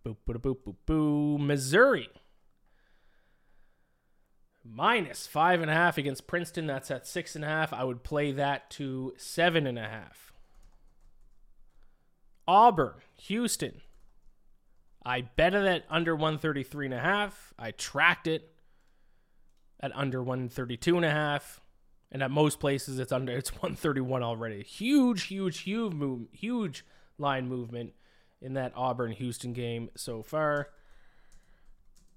Boop, 0.04 0.16
boop, 0.26 0.40
boop, 0.40 0.56
boop, 0.64 0.76
boo. 0.86 1.38
Missouri 1.38 2.08
minus 4.68 5.26
five 5.26 5.60
and 5.60 5.70
a 5.70 5.74
half 5.74 5.98
against 5.98 6.26
Princeton. 6.26 6.66
That's 6.66 6.90
at 6.90 7.06
six 7.06 7.34
and 7.34 7.44
a 7.44 7.48
half. 7.48 7.72
I 7.72 7.84
would 7.84 8.02
play 8.02 8.32
that 8.32 8.70
to 8.72 9.14
seven 9.16 9.66
and 9.66 9.78
a 9.78 9.88
half. 9.88 10.32
Auburn, 12.48 12.94
Houston. 13.22 13.80
I 15.04 15.22
bet 15.22 15.54
it 15.54 15.64
at 15.64 15.84
under 15.88 16.14
133 16.14 16.86
and 16.86 16.94
a 16.94 17.00
half. 17.00 17.54
I 17.58 17.70
tracked 17.70 18.26
it 18.26 18.52
at 19.80 19.94
under 19.94 20.22
132 20.22 20.96
and 20.96 21.04
a 21.04 21.10
half. 21.10 21.60
And 22.10 22.22
at 22.22 22.30
most 22.30 22.60
places 22.60 22.98
it's 22.98 23.12
under 23.12 23.32
it's 23.32 23.52
131 23.52 24.22
already. 24.22 24.62
Huge, 24.62 25.24
huge, 25.24 25.60
huge 25.60 25.92
move, 25.92 26.28
huge 26.32 26.84
line 27.18 27.48
movement 27.48 27.94
in 28.40 28.54
that 28.54 28.72
Auburn 28.76 29.12
Houston 29.12 29.52
game 29.52 29.90
so 29.96 30.22
far. 30.22 30.68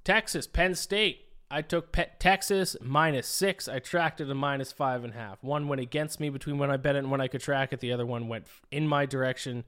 Texas, 0.04 0.48
Penn 0.48 0.76
State. 0.76 1.29
I 1.52 1.62
took 1.64 1.92
Pet 1.92 2.20
Texas 2.20 2.76
minus 2.82 3.28
six. 3.28 3.68
I 3.68 3.80
tracked 3.80 4.22
it 4.22 4.30
a 4.30 4.36
minus 4.36 4.72
five 4.72 5.04
and 5.04 5.14
a 5.14 5.18
half. 5.18 5.44
One 5.44 5.68
went 5.68 5.82
against 5.82 6.20
me 6.20 6.30
between 6.30 6.60
when 6.60 6.70
I 6.70 6.78
bet 6.78 6.96
it 6.96 7.00
and 7.00 7.12
when 7.12 7.22
I 7.22 7.28
could 7.28 7.42
track 7.42 7.74
it. 7.74 7.80
The 7.80 7.92
other 7.92 8.06
one 8.06 8.28
went 8.28 8.46
in 8.72 8.88
my 8.88 9.06
direction. 9.08 9.64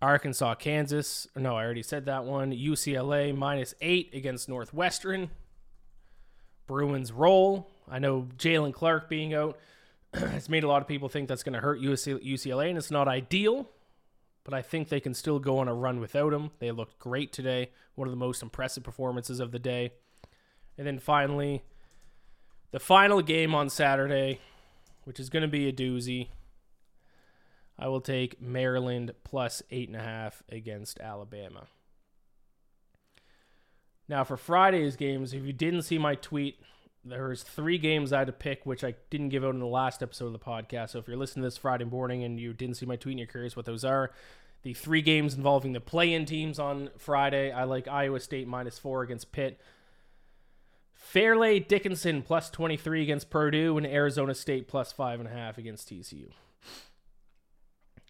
Arkansas, 0.00 0.54
Kansas. 0.56 1.26
No, 1.34 1.56
I 1.56 1.64
already 1.64 1.82
said 1.82 2.06
that 2.06 2.24
one. 2.24 2.52
UCLA 2.52 3.36
minus 3.36 3.74
eight 3.80 4.10
against 4.14 4.48
Northwestern. 4.48 5.30
Bruins 6.66 7.10
roll. 7.10 7.70
I 7.88 7.98
know 7.98 8.28
Jaylen 8.38 8.72
Clark 8.72 9.08
being 9.08 9.34
out 9.34 9.58
has 10.14 10.48
made 10.48 10.62
a 10.62 10.68
lot 10.68 10.80
of 10.80 10.88
people 10.88 11.08
think 11.08 11.28
that's 11.28 11.42
going 11.42 11.54
to 11.54 11.60
hurt 11.60 11.80
UCLA, 11.80 12.68
and 12.68 12.78
it's 12.78 12.90
not 12.90 13.08
ideal 13.08 13.68
but 14.44 14.54
I 14.54 14.62
think 14.62 14.88
they 14.88 15.00
can 15.00 15.14
still 15.14 15.38
go 15.38 15.58
on 15.58 15.68
a 15.68 15.74
run 15.74 16.00
without 16.00 16.32
him. 16.32 16.50
They 16.58 16.70
looked 16.70 16.98
great 16.98 17.32
today, 17.32 17.70
one 17.94 18.06
of 18.06 18.12
the 18.12 18.16
most 18.16 18.42
impressive 18.42 18.84
performances 18.84 19.40
of 19.40 19.50
the 19.50 19.58
day. 19.58 19.92
And 20.76 20.86
then 20.86 20.98
finally, 20.98 21.62
the 22.70 22.80
final 22.80 23.22
game 23.22 23.54
on 23.54 23.70
Saturday, 23.70 24.40
which 25.04 25.18
is 25.18 25.30
going 25.30 25.42
to 25.42 25.48
be 25.48 25.68
a 25.68 25.72
doozy. 25.72 26.28
I 27.78 27.88
will 27.88 28.00
take 28.00 28.40
Maryland 28.40 29.12
plus 29.24 29.62
eight 29.70 29.88
and 29.88 29.96
a 29.96 30.02
half 30.02 30.42
against 30.48 31.00
Alabama. 31.00 31.66
Now 34.08 34.24
for 34.24 34.36
Friday's 34.36 34.96
games, 34.96 35.32
if 35.32 35.44
you 35.44 35.52
didn't 35.52 35.82
see 35.82 35.98
my 35.98 36.14
tweet, 36.14 36.60
there 37.04 37.28
was 37.28 37.42
three 37.42 37.78
games 37.78 38.12
I 38.12 38.20
had 38.20 38.26
to 38.28 38.32
pick, 38.32 38.64
which 38.64 38.82
I 38.82 38.94
didn't 39.10 39.28
give 39.28 39.44
out 39.44 39.54
in 39.54 39.60
the 39.60 39.66
last 39.66 40.02
episode 40.02 40.26
of 40.26 40.32
the 40.32 40.38
podcast. 40.38 40.90
So 40.90 40.98
if 40.98 41.08
you're 41.08 41.16
listening 41.16 41.42
to 41.42 41.46
this 41.46 41.58
Friday 41.58 41.84
morning 41.84 42.24
and 42.24 42.40
you 42.40 42.52
didn't 42.52 42.76
see 42.76 42.86
my 42.86 42.96
tweet 42.96 43.12
and 43.12 43.18
you're 43.18 43.28
curious 43.28 43.56
what 43.56 43.66
those 43.66 43.84
are, 43.84 44.10
the 44.62 44.74
three 44.74 45.02
games 45.02 45.34
involving 45.34 45.72
the 45.72 45.80
play-in 45.80 46.24
teams 46.24 46.58
on 46.58 46.90
Friday, 46.96 47.52
I 47.52 47.64
like 47.64 47.86
Iowa 47.86 48.20
State 48.20 48.48
minus 48.48 48.78
four 48.78 49.02
against 49.02 49.32
Pitt. 49.32 49.60
Fairleigh 50.94 51.60
Dickinson 51.60 52.22
plus 52.22 52.48
23 52.48 53.02
against 53.02 53.28
Purdue 53.28 53.76
and 53.76 53.86
Arizona 53.86 54.34
State 54.34 54.66
plus 54.66 54.90
five 54.90 55.20
and 55.20 55.28
a 55.28 55.32
half 55.32 55.58
against 55.58 55.90
TCU 55.90 56.30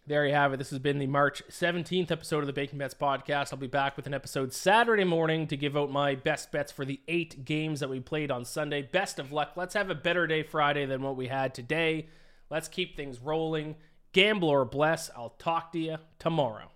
there 0.06 0.26
you 0.26 0.34
have 0.34 0.52
it. 0.52 0.58
This 0.58 0.70
has 0.70 0.78
been 0.78 0.98
the 0.98 1.06
March 1.06 1.42
17th 1.48 2.10
episode 2.10 2.40
of 2.40 2.46
the 2.46 2.52
Bacon 2.52 2.76
Bets 2.76 2.94
podcast. 2.94 3.52
I'll 3.52 3.58
be 3.58 3.66
back 3.66 3.96
with 3.96 4.06
an 4.06 4.12
episode 4.12 4.52
Saturday 4.52 5.04
morning 5.04 5.46
to 5.46 5.56
give 5.56 5.78
out 5.78 5.90
my 5.90 6.14
best 6.14 6.52
bets 6.52 6.70
for 6.70 6.84
the 6.84 7.00
eight 7.08 7.46
games 7.46 7.80
that 7.80 7.88
we 7.88 8.00
played 8.00 8.30
on 8.30 8.44
Sunday. 8.44 8.82
Best 8.82 9.18
of 9.18 9.32
luck. 9.32 9.52
Let's 9.56 9.72
have 9.74 9.88
a 9.88 9.94
better 9.94 10.26
day 10.26 10.42
Friday 10.42 10.84
than 10.84 11.00
what 11.00 11.16
we 11.16 11.28
had 11.28 11.54
today. 11.54 12.08
Let's 12.50 12.68
keep 12.68 12.96
things 12.96 13.18
rolling. 13.18 13.76
Gamble 14.12 14.50
or 14.50 14.66
bless. 14.66 15.10
I'll 15.16 15.36
talk 15.38 15.72
to 15.72 15.78
you 15.78 15.96
tomorrow. 16.18 16.73